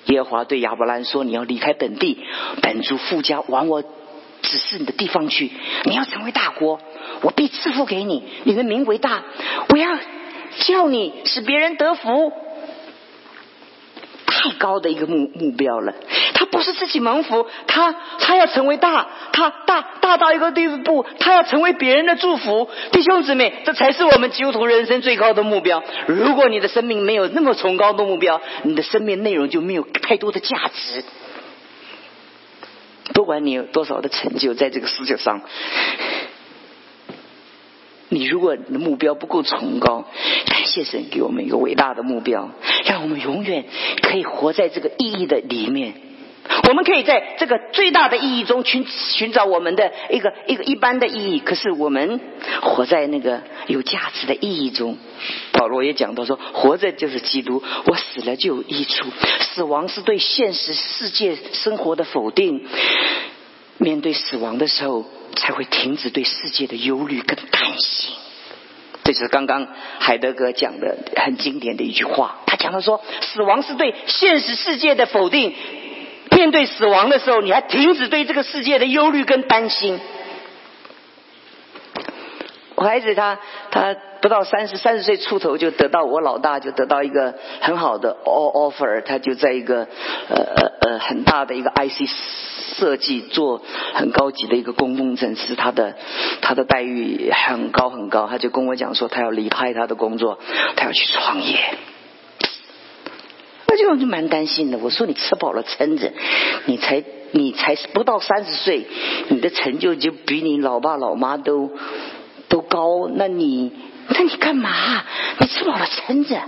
[0.04, 2.18] 耶和华对亚伯兰说：“你要离开本地，
[2.60, 5.50] 本族富家，往我指示你的地方去。
[5.84, 6.78] 你要成为大国，
[7.22, 9.22] 我必赐福给你，你的名为大。
[9.70, 9.98] 我要
[10.58, 12.34] 叫你使别人得福。”
[14.44, 15.94] 太高的一个目目标了，
[16.34, 22.68] 他不是自己蒙福，他他要成为大，他大大到一个地步，他要成为别人的祝福。
[22.92, 25.82] 弟兄姊妹，这才是我们基督徒人生最高的目标。
[26.06, 31.02] 如果你的生命没有那么崇高的目标，你的生命内容就没有太多的价值。
[33.14, 35.40] 不管你有多少的成就，在这个世界上。
[38.14, 40.04] 你如果你的目标不够崇高，
[40.46, 42.48] 感谢神给我们一个伟大的目标，
[42.84, 43.64] 让我们永远
[44.02, 45.94] 可以活在这个意义的里面。
[46.68, 52.20] 我们可以在这个最大的意义中寻寻找我们的一个一个一般的意义，可是我们
[52.60, 54.96] 活在那个有价值的意义中。
[55.50, 59.08] 保罗也讲到说，活着就是基督，我死了就有益处。
[59.40, 62.64] 死亡是对现实世界生活的否定，
[63.78, 68.14] 面对死亡的时候，才会停止对世界的忧虑跟担心。
[69.04, 69.68] 这是刚刚
[69.98, 75.54] 海德格讲的很经典的一句话，他讲的说，死亡是对现实世界的否定。
[76.30, 80.00] 面对死亡的时候，你还停止对这个世界的忧虑跟担心。
[82.76, 83.38] 我孩子他
[83.70, 89.86] 他不到三十三十岁出头就得到我老大就得到一个很好的 offer，他就在一个
[90.28, 92.10] 呃呃呃很大的一个 IC
[92.76, 95.94] 设计做很高级的一个公共城市，他的
[96.40, 100.38] 他的待遇很高很高，他就跟我讲说他要离开他的工作，
[100.74, 101.58] 他要去创业。
[103.66, 104.78] 那就就蛮担心的。
[104.78, 106.12] 我说你吃饱了撑着，
[106.66, 108.86] 你才你才不到三十岁，
[109.28, 111.72] 你的成就就比你老爸老妈都
[112.54, 113.08] 都高。
[113.12, 113.72] 那你
[114.06, 114.70] 那你干嘛？
[115.38, 116.40] 你吃饱了撑着，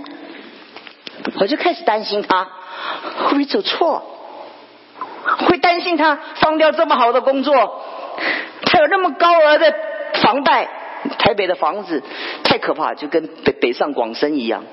[1.41, 4.01] 我就开始担心他会不会走错，
[5.49, 7.83] 会担心他放掉这么好的工作，
[8.63, 9.75] 他有那么高额的
[10.21, 10.69] 房贷，
[11.19, 12.01] 台北的房子
[12.45, 14.63] 太可怕，就跟北北上广深一样。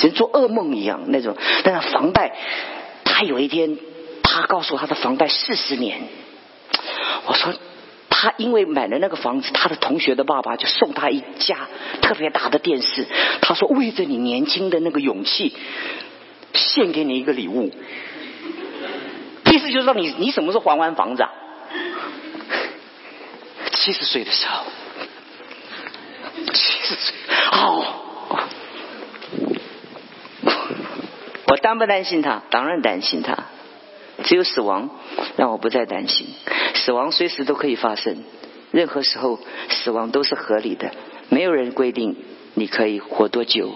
[0.00, 2.32] 跟做噩梦一样那种，但是房贷，
[3.04, 3.76] 他有一天，
[4.22, 6.00] 他告诉他的房贷四十年。
[7.26, 7.52] 我说，
[8.10, 11.56] 他因为买了那个房子，他的同学的爸爸就送他一家
[12.02, 13.06] 特别大的电视。
[13.40, 15.56] 他说，为着你年轻的那个勇气，
[16.52, 17.72] 献给你一个礼物。
[19.46, 21.30] 意思就是说，你你什么时候还完房子啊？
[23.72, 24.64] 七十岁的时候，
[26.52, 27.14] 七十岁，
[27.52, 27.86] 哦。
[31.46, 32.42] 我担不担心他？
[32.50, 33.46] 当然担心他。
[34.24, 34.90] 只有死亡
[35.36, 36.26] 让我不再担心。
[36.74, 38.24] 死亡随时都可以发生，
[38.70, 40.90] 任何时候死亡都是合理的。
[41.28, 42.16] 没有人规定
[42.54, 43.74] 你可以活多久，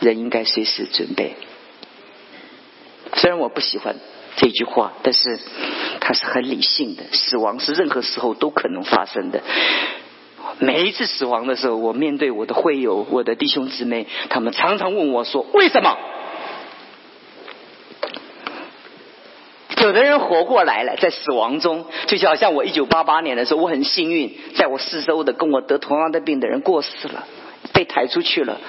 [0.00, 1.36] 人应该随时准备。
[3.14, 3.96] 虽然我不喜欢
[4.36, 5.38] 这句话，但是
[6.00, 7.04] 它是很理性的。
[7.12, 9.42] 死亡是任何时候都可能发生的。
[10.60, 15.96] 每一次死亡的时候，我面对我的会友、我的弟兄姊妹，他们常常问我说：“为什么？”
[19.88, 27.26] 有的人活过来了，在死亡中，就好像我一九八八年的时候，我很幸运，在我四周的跟我得同样的病的人过世了，
[27.72, 28.60] 被抬出去了。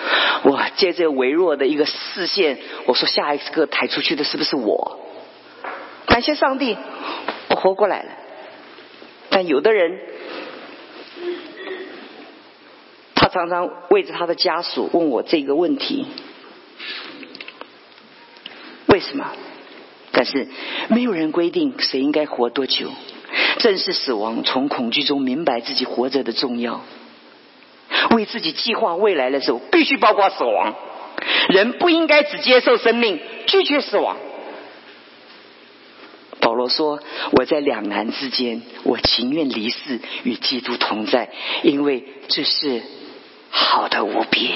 [0.44, 4.98] 我借着微弱的一个视线，我说下一个抬出去的是不是我？
[6.06, 6.78] 感谢上帝，
[7.50, 8.12] 我活过来了。
[9.30, 10.00] 但有的人，
[13.14, 16.08] 他常常为着他的家属问我这个问题：
[18.88, 19.30] 为什么？
[20.20, 20.50] 但是
[20.90, 22.92] 没有人规定谁应该活多久。
[23.60, 26.82] 正是死亡，从恐惧中明白自己活着的重要。
[28.12, 30.76] 为自己计划未来的时候，必须包括死亡。
[31.48, 34.18] 人不应该只接受生命，拒绝死亡。
[36.42, 37.00] 保罗说
[37.40, 41.30] ：“我在两难之间，我情愿离世与基督同在，
[41.64, 42.82] 因为这是
[43.50, 44.52] 好的无比。”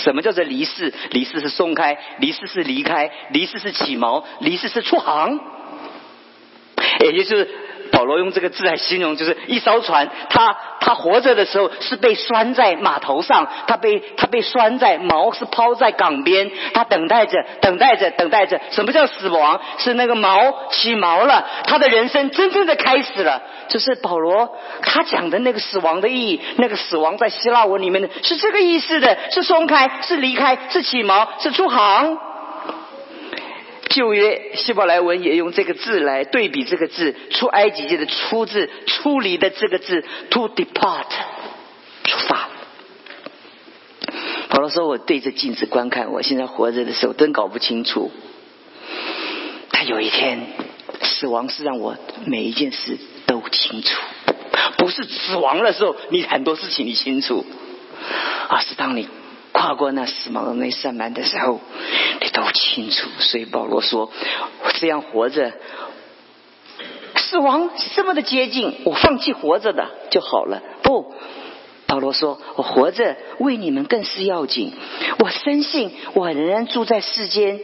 [0.00, 0.92] 什么叫做离世？
[1.10, 5.38] 离世是松开，离世是离开，离世是起锚，离世是出航。
[7.00, 7.48] 也就是
[7.90, 18.60] 保罗用这个字来形容，就是一艘船，他他活着的时候是被拴在码头上，他被他被拴在锚是抛在港边，他等待着，等待着，等待着。
[18.70, 19.60] 什么叫死亡？
[19.78, 23.42] 是那个锚起锚了，他的人生真正的开始了。
[23.68, 32.29] 就是保罗他讲的那个死亡的意义，那个死亡在希腊文里面是这个意思的，是松开，是离开，是起锚，是出航。
[33.90, 41.04] 旧约希伯来文也用这个字来对比这个字，出埃及记的出字，出离的这个字，to depart，
[42.04, 42.48] 出发。
[44.48, 48.10] 保罗说：“我对着镜子观看，我现在活着的时候，真搞不清楚。
[49.70, 50.46] 但有一天，
[51.02, 53.88] 死亡是让我每一件事。”都清楚，
[54.76, 57.46] 不是死亡的时候，你很多事情你清楚，
[58.48, 59.06] 而是当你
[59.52, 61.60] 跨过那死亡的那扇门的时候，
[62.20, 63.08] 你都清楚。
[63.18, 64.10] 所以保罗说
[64.64, 65.52] ：“我这样活着，
[67.16, 71.14] 死亡是这么的接近，我放弃活着的就好了。”不，
[71.86, 74.72] 保罗说：“我活着为你们更是要紧。
[75.18, 77.60] 我深信我仍然住在世间。”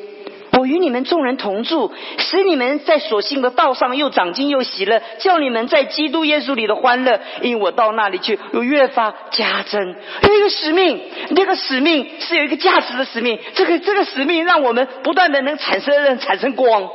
[0.58, 9.94] 我与你们众人同住，使你们在所信的道上又长进又喜乐，叫你们在基督耶稣里的欢乐，因我到那里去，又越发加增。
[10.22, 13.38] 有一个使命，那个使命是有一个价值的使命。
[13.54, 16.88] 这个这个使命让我们不断的能产生产生光，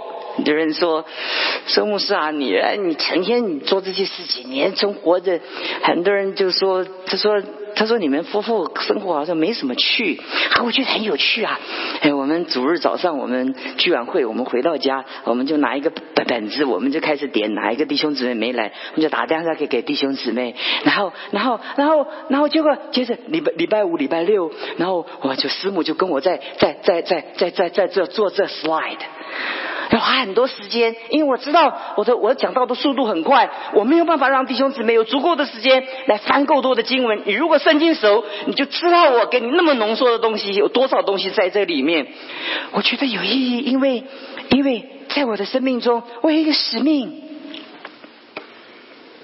[0.44, 1.06] 有人说，
[1.68, 5.40] 说牧师啊，你你成天你做这些事情，你还从活着，
[5.84, 7.42] 很多人就说，他说。
[7.76, 10.20] 他说：“你们夫妇生活好像没什么趣，
[10.56, 11.60] 啊，我觉得很有趣啊！
[12.02, 28.98] 哎，我们主日早上我们聚完会，我们回到家，我们就拿一个本本子，我们就开始点哪一个弟兄姊妹没来，我们就打电话给给弟兄姊妹，然后，然后，然后，然后结果接着礼拜礼拜五、礼拜六，然后我就师母就跟我在在在在在在在这做这 slide。”
[29.92, 37.24] 要花很多时间，因为我知道我的我讲到的速度很快，我没有办法让弟兄姊妹有足够的时间来翻够多的经文。
[37.26, 42.08] 你如果圣经熟，你就知道我给你那么浓缩的东西有多少东西在这里面。
[42.72, 44.04] 我觉得有意义，因为
[44.50, 47.22] 因为在我的生命中，我有一个使命，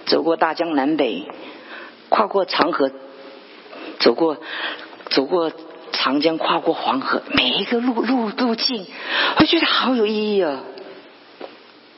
[0.05, 1.27] 走过大江南北，
[2.09, 2.91] 跨过长河，
[3.99, 4.37] 走过
[5.09, 5.51] 走过。
[5.99, 8.85] 长江跨过黄河，每一个路路路径，
[9.39, 10.59] 我觉得好有意义哦！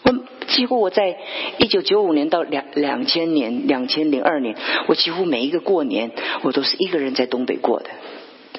[0.03, 0.13] 我
[0.47, 1.17] 几乎我在
[1.57, 4.55] 一九九五年到两两千年两千零二年，
[4.87, 6.11] 我几乎每一个过年，
[6.43, 7.89] 我都是一个人在东北过的。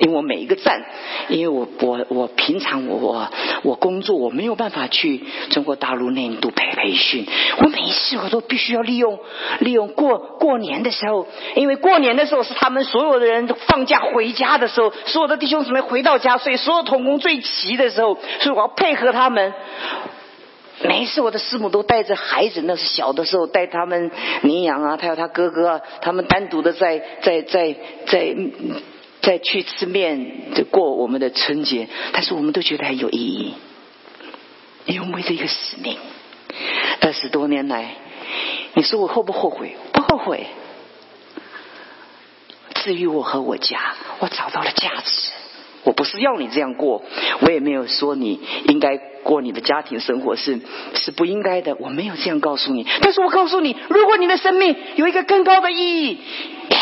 [0.00, 0.82] 因为我每一个站，
[1.28, 3.28] 因为我我我平常我我
[3.62, 7.26] 我工作我没有办法去中国大陆内度培培训，
[7.58, 9.18] 我每一次我都必须要利用
[9.58, 19.52] 利用过过年的时候，因为过年的时候是他们所有的人放假回家的时候，所有的弟兄姊妹回到家，所以所有童工最齐的时候，所以我要配合他们。
[20.82, 27.76] 每一次我的师母都带着孩子，那是小的时候带他们领养啊，他有他哥哥啊，他们单独的在在在
[28.06, 28.34] 在。
[29.22, 33.54] 再去吃面，就过我们的春节，但是我们都觉得很有意义，
[34.86, 35.98] 因为这一个使命。
[37.02, 37.94] 二十多年来，
[38.74, 39.76] 你说我后不后悔？
[39.92, 40.46] 不后悔。
[42.74, 45.30] 至于我和我家，我找到了价值。
[45.82, 47.02] 我不是要你这样过，
[47.40, 50.60] 我也没有说你应该过你的家庭生活是
[50.94, 52.86] 是不应该的，我没有这样告诉你。
[53.00, 56.18] 但是我告诉你，如果你的生命有一个更高的意义。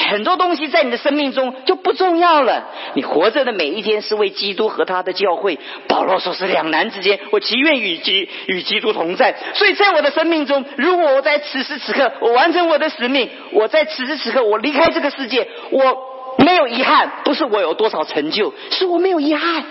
[0.09, 2.69] 很多东西在你的生命中就不重要了。
[2.95, 5.59] 你活着的每一天是为基督和他的教会。
[5.87, 9.37] 保罗说是两难之间，我情愿与基与基督同在。
[9.55, 17.13] 所以在我的生命中，如果我在此时此刻我完成我的使命，我在此时此刻我离开这个世界，我没有遗憾。
[17.25, 19.65] 不是我有多少成就，是我没有遗憾。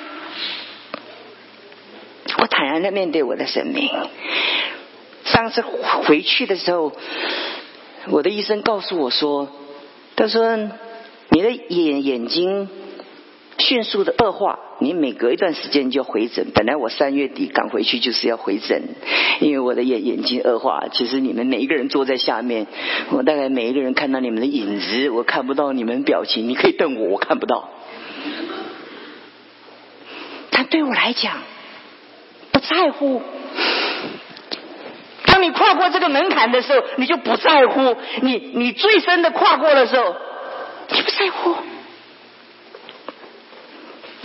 [2.38, 3.90] 我坦然的面对我的生命。
[5.24, 5.64] 上次
[6.06, 6.94] 回去的时候，
[8.10, 9.50] 我的医生告诉我说。
[10.18, 10.58] 他说
[11.30, 12.68] ：“你的眼眼睛
[13.60, 16.48] 迅速的恶化，你每隔一段时间就回诊。
[16.56, 18.82] 本来我三月底赶回去就是要回诊，
[19.40, 20.88] 因为我的眼眼睛恶化。
[20.92, 22.66] 其实你们每一个人坐在下面，
[23.12, 26.50] 我大概每一个人看到你们的影子，我看不到你们表情。
[26.50, 27.70] 你可以瞪我，我看不到。
[30.50, 31.44] 但对我来讲，
[32.52, 33.22] 不在乎。”
[35.38, 40.16] 当你跨过这个门槛的时候，你就不在乎；你你最深的跨过的时候，
[40.90, 41.56] 你不在乎。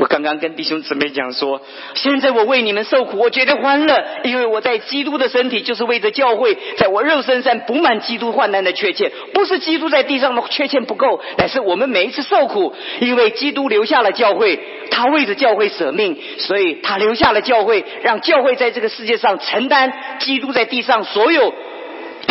[0.02, 1.62] 我刚刚跟弟兄姊妹讲说，
[1.94, 9.12] 现在我为你们受苦，我觉得欢乐，因为我在基督的身体，就是为着教会，在我肉身上补满基督患难的缺欠。
[9.32, 14.58] 不是基督在地上的缺欠不够，乃是我们每一次受苦，因为基督留下了教会，
[14.90, 21.54] 他为着教会舍命，所以他留下了教会，让教会在这个世界上承担基督在地上所有。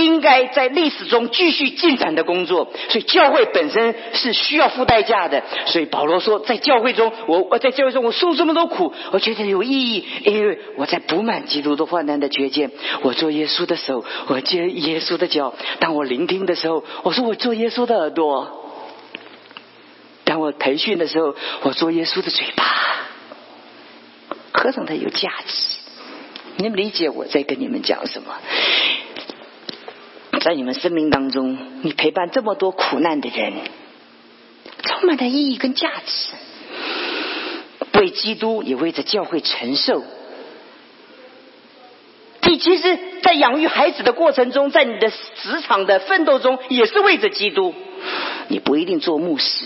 [0.03, 5.43] 应该在历史中继续进展的工作，所以教会本身是需要付代价的。
[5.67, 12.71] 所以保罗说，在教会中，我我在教会中我受这么多苦，我觉得有意义，因为我在补满基督的患难的缺件。
[13.01, 15.53] 我做耶稣的手，我接耶稣的脚。
[15.79, 18.47] 当我聆听的时候，我说我做耶稣的耳朵；
[20.23, 22.65] 当我培训的时候，我做耶稣的嘴巴。
[24.53, 25.77] 何等的有价值！
[26.57, 28.35] 你们理解我在跟你们讲什么？
[30.41, 33.53] 在你们生命当中，你陪伴这么多苦难的人，
[34.83, 36.29] 充满了意义跟价值。
[37.99, 40.03] 为基督也为着教会承受。
[42.47, 47.75] 你其实，在养育孩子的过程中，在你的职场的奋斗中，也是为着基督。
[48.47, 49.65] 你不一定做牧师，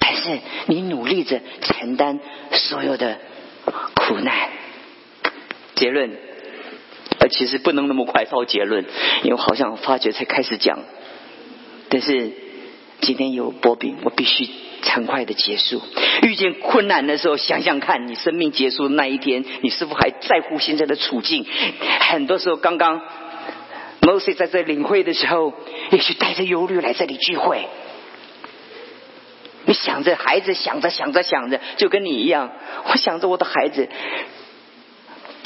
[0.00, 2.18] 但是你努力着承担
[2.50, 3.18] 所有的
[3.94, 4.50] 苦难。
[5.76, 6.27] 结论。
[7.18, 8.84] 呃，其实不能那么快抄结论，
[9.22, 10.78] 因为好像发觉才开始讲。
[11.88, 12.30] 但是
[13.00, 14.48] 今天有波比，我必须
[14.82, 15.82] 很快的结束。
[16.22, 21.46] 遇见困难的时候，想想看你生命结束那一天，你是否还在乎现在的处境？
[22.00, 23.00] 很多时候，刚刚
[24.00, 25.52] Mosey 在这领会的时候，
[25.90, 27.66] 也许带着忧虑来这里聚会。
[29.64, 32.52] 你想着孩子，想着想着想着，就跟你一样，
[32.90, 33.88] 我想着我的孩子。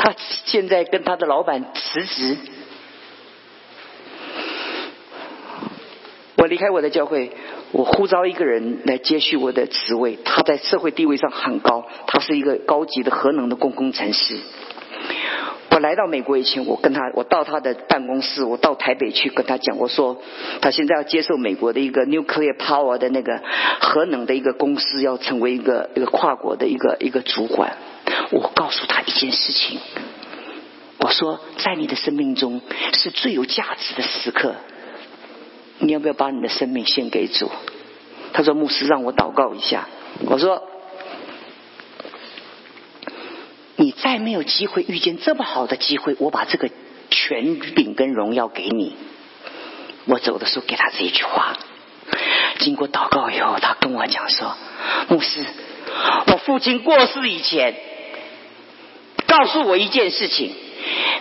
[0.02, 0.12] 他
[0.46, 2.36] 现在跟他的老板辞职。
[6.38, 7.30] 我离开我的教会，
[7.70, 10.18] 我呼召一个人来接续我的职位。
[10.24, 14.40] 他在社会地位上很高，他是一个高级的核能的工工程师。
[15.70, 20.20] 我来到美国以前，我跟他，我到他的办公室，我到台北去跟他讲，我说
[20.60, 23.40] 他现在要接受美国的一个 nuclear power 的那个
[23.80, 27.76] 核能的一个公司，要成为一个一个跨国的一个一个主管。
[28.62, 29.80] 告诉他一件事情，
[30.98, 32.60] 我说在你的生命中
[32.94, 34.54] 是最有价值的时刻。
[35.80, 37.50] 你要不要把你的生命献给主？
[38.32, 39.88] 他说：“牧师，让我祷告一下。”
[40.26, 40.62] 我说
[43.74, 46.70] ：“你再没有机会遇见这么好的机会，我把这个
[47.10, 48.94] 权柄跟荣耀给你。”
[50.06, 51.56] 我走的时候给他这一句话。
[52.60, 54.56] 经过祷告以后，他跟我讲说
[55.10, 55.44] ：“牧师，
[56.28, 57.74] 我父亲过世以前，
[59.32, 60.52] 告诉我一件事情：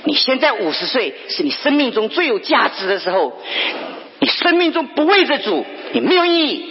[0.03, 3.39] 你现在五十岁，是你生命中最有价值的时候。”
[4.23, 6.65] 你生命中不为着主，你没有意义。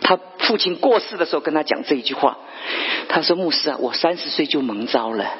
[0.00, 2.38] 他父亲过世的时候跟他讲这一句话，
[3.08, 5.32] 他说：“牧师啊，我三十岁就蒙招了，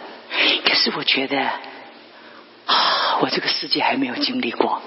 [0.65, 4.83] 可是我觉得啊，我这个世界还没有经历过。”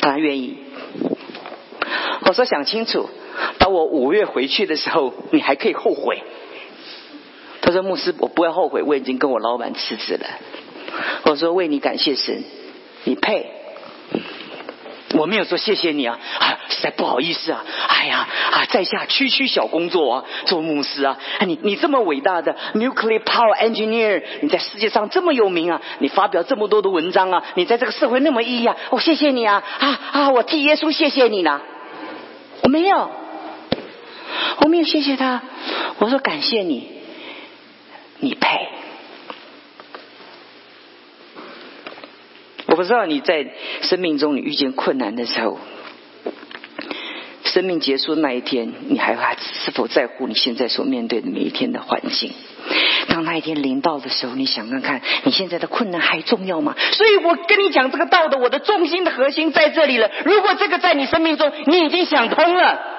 [0.00, 0.58] 他愿意。
[2.20, 3.10] 我说：“想清楚，
[3.58, 6.22] 当我五月回去的时候，你还可以后悔。”
[7.68, 10.26] 他说：“牧师，我不会后悔，我已经跟我老板辞职了。”
[11.24, 12.42] 我说：“为你感谢神。”
[13.04, 13.46] 你配？
[15.14, 31.60] 我没有说谢谢你啊，啊，实在不好意思啊，哎呀啊，在下区区小工作啊，做牧师啊，你你这么伟大的 nuclear power engineer，你在世界上这么有名啊，你发表这么多的文章啊，你在这个社会那么意义啊，我谢谢你啊，啊啊，我替耶稣谢谢你呢，
[32.62, 33.10] 我没有，
[34.60, 35.42] 我没有谢谢他，
[35.98, 36.86] 我说感谢你，
[38.20, 38.68] 你配。
[42.66, 43.46] 我不知道你在
[43.82, 45.58] 生命中你遇见困难的时候，
[47.44, 52.32] 生命结束那一天，你还还是否在乎你现在所面对的每一天的环境？
[53.08, 56.76] 当那一天临到的时候，你想看看你现在的困难还重要吗？
[56.92, 60.10] 所以我跟你讲这个道的，我的重心的核心在这里了。
[60.26, 62.97] 如果这个在你生命中你已经想通了，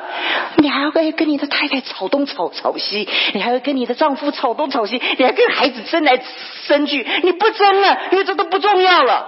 [0.57, 6.21] 你还要跟跟你的太太吵东吵吵西，你还要跟你的丈夫吵东吵西，你还跟孩子争来
[6.67, 9.27] 争去，你不争了，因为这都不重要了。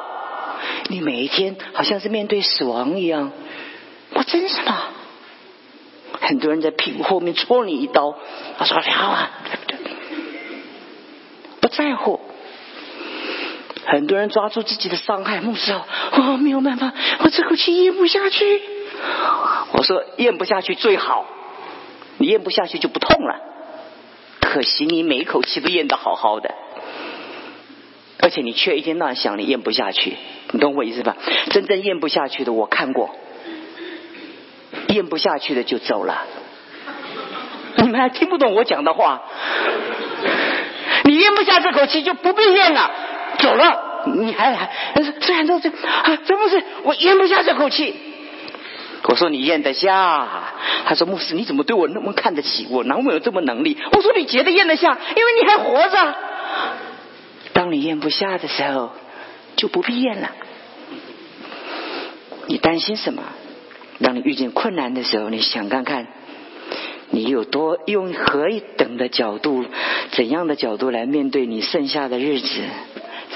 [0.89, 3.31] 你每一天好像是面对死亡一样，
[4.13, 4.77] 我真什么？
[6.19, 8.15] 很多人在屁股后面戳你一刀，
[8.57, 9.31] 他说：“你好啊，
[11.61, 12.19] 不在乎。”
[13.83, 15.73] 很多人抓住自己的伤害，牧师，
[16.11, 18.61] 我没有办法，我这口气咽不下去。
[19.73, 21.25] 我说：“咽不下去最好，
[22.17, 23.35] 你咽不下去就不痛了。
[24.39, 26.53] 可惜你每一口气都咽得好好的。”
[28.23, 30.15] 而且你却一天到晚想你咽不下去，
[30.51, 31.17] 你懂我意思吧？
[31.49, 33.15] 真正咽不下去的我看过，
[34.89, 36.27] 咽不下去的就走了。
[37.77, 39.23] 你们还听不懂我讲的话？
[41.05, 42.91] 你咽不下这口气就不必咽了，
[43.39, 44.03] 走了。
[44.13, 44.69] 你还还
[45.19, 47.95] 虽然说这啊，怎么是我咽不下这口气？
[49.03, 50.27] 我说你咽得下。
[50.85, 52.83] 他说牧师你怎么对我那么看得起我？
[52.83, 53.77] 哪有这么能力？
[53.91, 56.15] 我说你觉得咽得下，因为你还活着。
[57.53, 58.91] 当你咽不下的时候，
[59.55, 60.31] 就不必咽了。
[62.47, 63.23] 你担心什么？
[64.01, 66.07] 当你遇见困难的时候，你想看看，
[67.09, 68.47] 你有多用何
[68.77, 69.65] 等的角度、
[70.11, 72.47] 怎样的角度来面对你剩下的日子？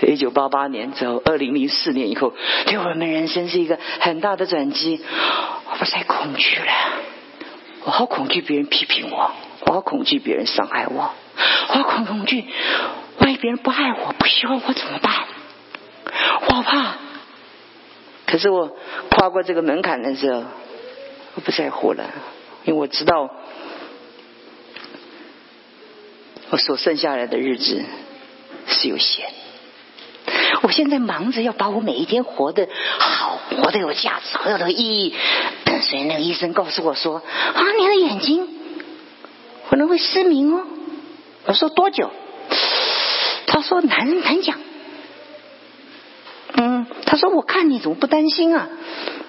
[0.02, 2.34] 在一九八八年之后，二零零四年以后，
[2.66, 5.02] 对我们人生是一个很大的转机。
[5.76, 6.72] 我不再恐惧了，
[7.84, 9.32] 我好恐惧别人批评我，
[9.66, 11.14] 我好恐惧别人伤害我，
[11.68, 12.46] 我好恐惧。
[13.20, 15.14] 万一别人不爱我，不喜欢我怎么办？
[16.48, 16.96] 我怕。
[18.26, 18.78] 可是我
[19.10, 20.46] 跨过这个门槛的时候，
[21.34, 22.06] 我不在乎了，
[22.64, 23.30] 因为我知道，
[26.52, 27.84] 我所剩下来的日子
[28.68, 29.28] 是有限。
[30.64, 32.68] 我现在忙着要把我每一天活得
[32.98, 35.14] 好，活得有价值，活得有意义。
[35.82, 38.48] 所以那个医生告诉我说：“啊，你的眼睛
[39.70, 40.66] 可能会失明哦。”
[41.46, 42.10] 我说：“多久？”
[43.48, 44.60] 他说难难讲，
[46.56, 48.68] 嗯，他说我看你怎么不担心啊？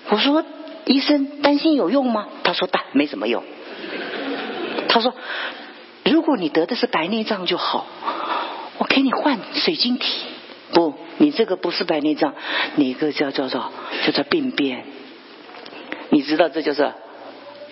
[0.08, 0.44] 我说
[0.84, 2.26] 医生担心有用吗？
[2.42, 3.44] 他说但没什么用。
[4.88, 5.14] 他说
[6.04, 7.86] 如果你得的是白内障就好，
[8.78, 10.22] 我给你换水晶体。
[10.72, 12.34] 不，你这个不是白内障，
[12.76, 13.70] 你一个叫叫做
[14.06, 14.84] 叫做病变。
[16.10, 16.92] 你知道这就是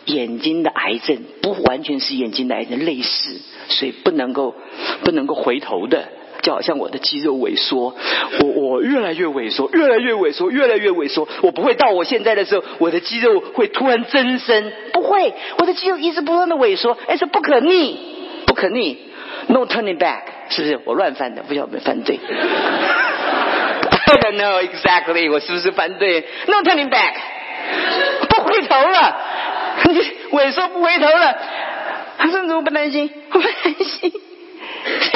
[0.07, 4.55] 眼睛的癌症，不完全是眼睛的癌症，类似，所以不能够
[5.03, 6.09] 不能够回头的。
[6.43, 7.95] 就好像我的肌肉萎缩，
[8.41, 11.27] 我我越来越萎缩，越来越萎缩，越来越萎缩。
[11.41, 17.99] 我不会到我现在的时候，我的肌肉会突然增生，不会，我的肌肉一直不断的萎缩，哎，是不可逆，
[18.47, 18.99] 不可逆
[19.47, 20.79] ，no turning back，是不是？
[20.85, 22.21] 我乱翻的，不晓得翻对。
[24.07, 27.15] I don't know exactly，我是不是翻对？No turning back，
[28.61, 29.17] 回头了，
[29.91, 30.01] 你
[30.37, 31.37] 萎缩不回头了。
[32.17, 33.11] 他说：“你怎么不担心？
[33.33, 34.13] 我不担心。”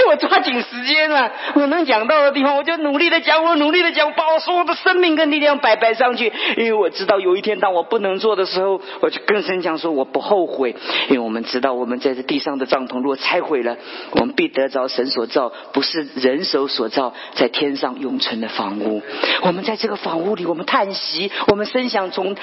[0.08, 1.30] 我抓紧时间啊！
[1.54, 6.32] 我能讲到的地方，我就努力的讲，我努力的讲，把我所有的生命跟力量摆摆上去。
[6.56, 10.74] 因为我知道有一天当我不能做的时候，我就跟神讲说，我不后悔。
[11.10, 13.76] 因为我们知道，我们在这地上的帐篷如果拆毁了，
[14.12, 19.02] 我们必得着神所造，不是人手所造，在天上永存的房屋。
[19.42, 22.34] 我们在这个房屋里，我们叹息，我们深想从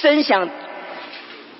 [0.00, 0.48] 真想。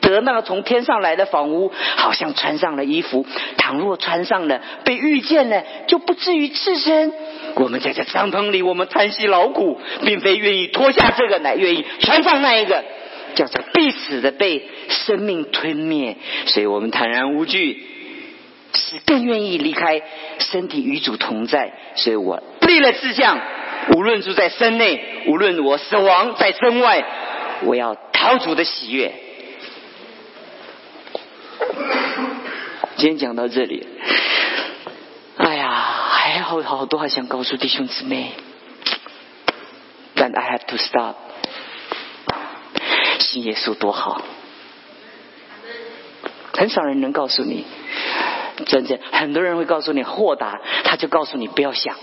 [0.00, 3.26] 得那个从天上来的房屋，好像穿上了衣服。
[3.58, 7.12] 倘若穿上了，被遇见了，就不至于赤身。
[7.56, 12.84] 我们在这帐篷里，我们叹息劳苦，并非愿意脱下这个，乃愿意穿上那一个，
[13.34, 16.16] 叫做必死的被生命吞灭。
[16.46, 17.84] 所以我们坦然无惧，
[18.72, 20.00] 是更愿意离开
[20.38, 21.72] 身体与主同在。
[21.96, 23.38] 所以我立了志向，
[23.94, 27.04] 无论住在身内，无论我死亡在身外，
[27.62, 29.14] 我要逃主的喜悦。
[32.96, 33.86] 今天讲到这里，
[35.36, 38.32] 哎呀，还有好多话想告诉弟兄姊妹，
[40.14, 41.14] 但 I have to stop。
[43.20, 44.22] 信耶稣多好，
[46.54, 47.66] 很少人能告诉你，
[48.66, 51.94] 真正很多人会告诉你豁达，他就告诉你不要想。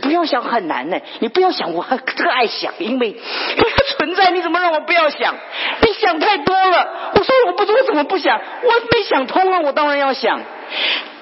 [0.00, 3.12] 不要想很难呢，你不要想，我特爱想，因为
[3.56, 5.34] 它存在，你怎么让我不要想？
[5.80, 7.12] 你想太多了。
[7.14, 10.40] 我说我不知道怎么不想，我没想通啊，我当然要想。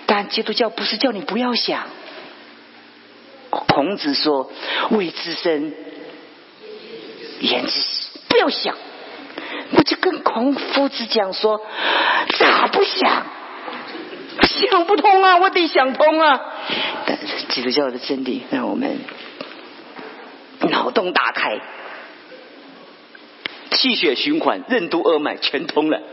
[0.07, 1.83] 但基督教不是叫你不要想。
[3.51, 4.51] 孔子说
[4.91, 5.73] ：“未知生，
[7.41, 8.75] 言之死。”不要想。
[9.77, 11.61] 我就跟孔夫子讲说
[12.39, 13.27] ：“咋不想？
[14.43, 16.41] 想不通啊，我得想通啊。”
[17.55, 18.99] 基督教的真理让我们
[20.69, 21.61] 脑洞大开，
[23.71, 26.03] 气血循环、任督二脉全通了。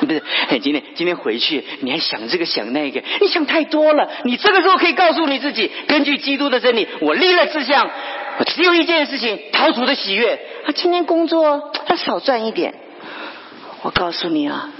[0.00, 0.20] 不是，
[0.60, 4.10] 今天今天回去你还想这个想那个，你想太多了。
[4.24, 7.88] 你这个时候可以告诉你自己，根据基督的真理，我立了志向，
[8.38, 10.34] 我只有一件事情：逃出的喜悦。
[10.66, 12.74] 啊，今天工作要少赚一点。
[13.82, 14.72] 我告诉你啊，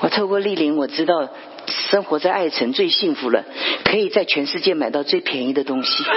[0.00, 1.28] 我透过莅临，我知道。
[1.66, 3.44] 生活在爱城最幸福了，
[3.84, 6.04] 可以在全世界买到最便宜的东西。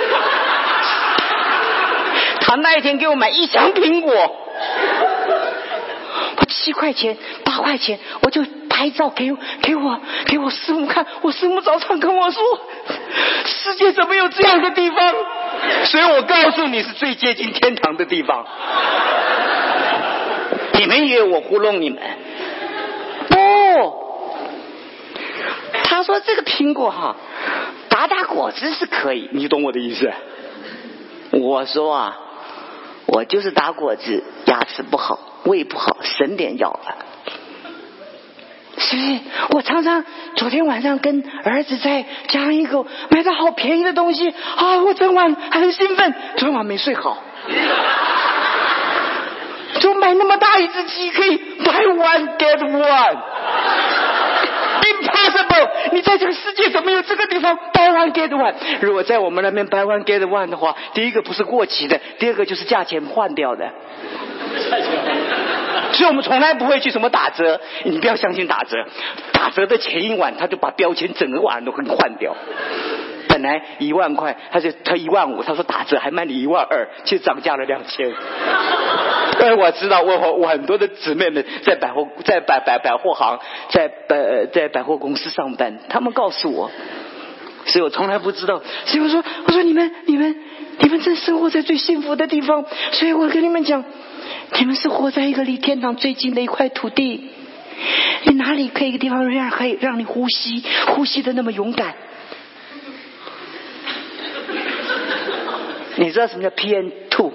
[2.41, 4.13] 他那一天给我买一箱苹果，
[6.37, 9.31] 我七块钱、八块钱，我就拍照给
[9.61, 11.05] 给我给我师母看。
[11.21, 12.41] 我师母早上跟我说
[13.45, 15.13] ：“世界怎么有这样的地方？”
[15.85, 18.45] 所以我告诉你是最接近天堂的地方。
[20.73, 21.99] 你们以为我糊弄你们？
[23.29, 24.07] 不。
[25.83, 27.17] 他说：“这个苹果哈，
[27.89, 30.09] 打打果汁是可以，你懂我的意思？”
[31.31, 32.17] 我说：“啊，
[33.07, 36.95] 我就是打果汁，牙齿不好，胃不好，省点药了。”
[38.79, 39.19] 是不是？
[39.49, 40.05] 我常常
[40.35, 47.21] 昨天晚上跟儿子在家一口买到好便宜的东西啊，我整晚很兴奋，昨晚没睡好。
[49.81, 53.17] 就买那么大一只鸡，可以 buy one get one。
[55.91, 58.53] 你在这个世界怎么有这个地方 buy one get one？
[58.81, 63.67] 如果在我们那边 buy one get one 的话，第一个不是过期的，第二个就是价钱换掉的。
[65.93, 68.77] 所以我们从来不会去什么打折，你不要相信打折，
[69.31, 72.35] 打折的前一晚他就把标签整个晚都给你换掉。
[73.37, 78.09] 本来一万块，他就他一万五，他说打折还卖你一万二，其实涨价了两千。
[79.39, 86.71] 哎，我知道，我我很多的姊妹们在百货在百百百货行，在百在百货公司上班，他们告诉我，
[87.67, 88.59] 所以我从来不知道。
[88.85, 90.35] 所以我说，我说你们你们
[90.79, 93.83] 你们正生活在最幸福的地方，所以我跟你们讲，
[94.57, 97.29] 你们是活在一个离天堂最近的一块土地。
[98.23, 101.93] 你哪里可以一个地方让可以让你呼吸，呼吸的那么勇敢？
[105.97, 107.33] 你知道什么叫 PN two？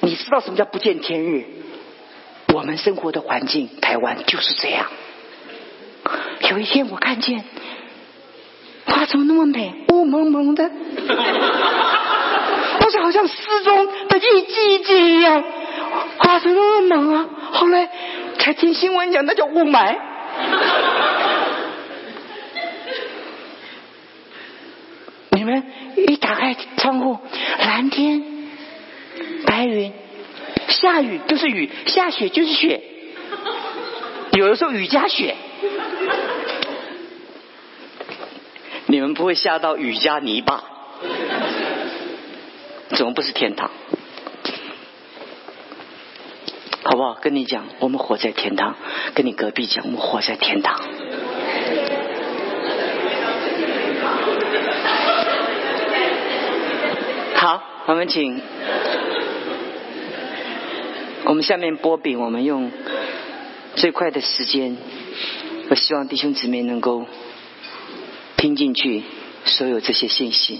[0.00, 1.44] 你知道什么叫不见天日？
[2.54, 4.86] 我们生活的环境，台湾就是这样。
[6.50, 7.44] 有一天我看见，
[8.86, 9.74] 哇，怎么那么美？
[9.92, 10.70] 雾蒙蒙的。
[12.80, 13.34] 我是好像失
[13.64, 15.42] 踪的一季一季一样，
[16.18, 17.26] 啊，怎么那么猛啊？
[17.52, 17.90] 后来
[18.38, 19.96] 才听新闻讲，那叫雾霾。
[25.46, 25.62] 们
[25.96, 27.18] 一打开窗户，
[27.58, 28.22] 蓝天、
[29.46, 29.92] 白云，
[30.68, 32.82] 下雨就是雨，下雪就是雪，
[34.32, 35.34] 有的时候雨加雪。
[38.88, 40.62] 你们不会下到雨加泥巴？
[42.90, 43.70] 怎么不是天堂？
[46.84, 47.14] 好不好？
[47.14, 48.74] 跟你讲，我们活在天堂；
[49.14, 50.80] 跟你隔壁讲，我们活在天堂。
[57.34, 58.40] 好，我们请，
[61.24, 62.72] 我们下面波比，我们用
[63.76, 64.76] 最快的时间，
[65.68, 67.06] 我希望弟兄姊妹能够
[68.36, 69.04] 听进去
[69.44, 70.58] 所有这些信息。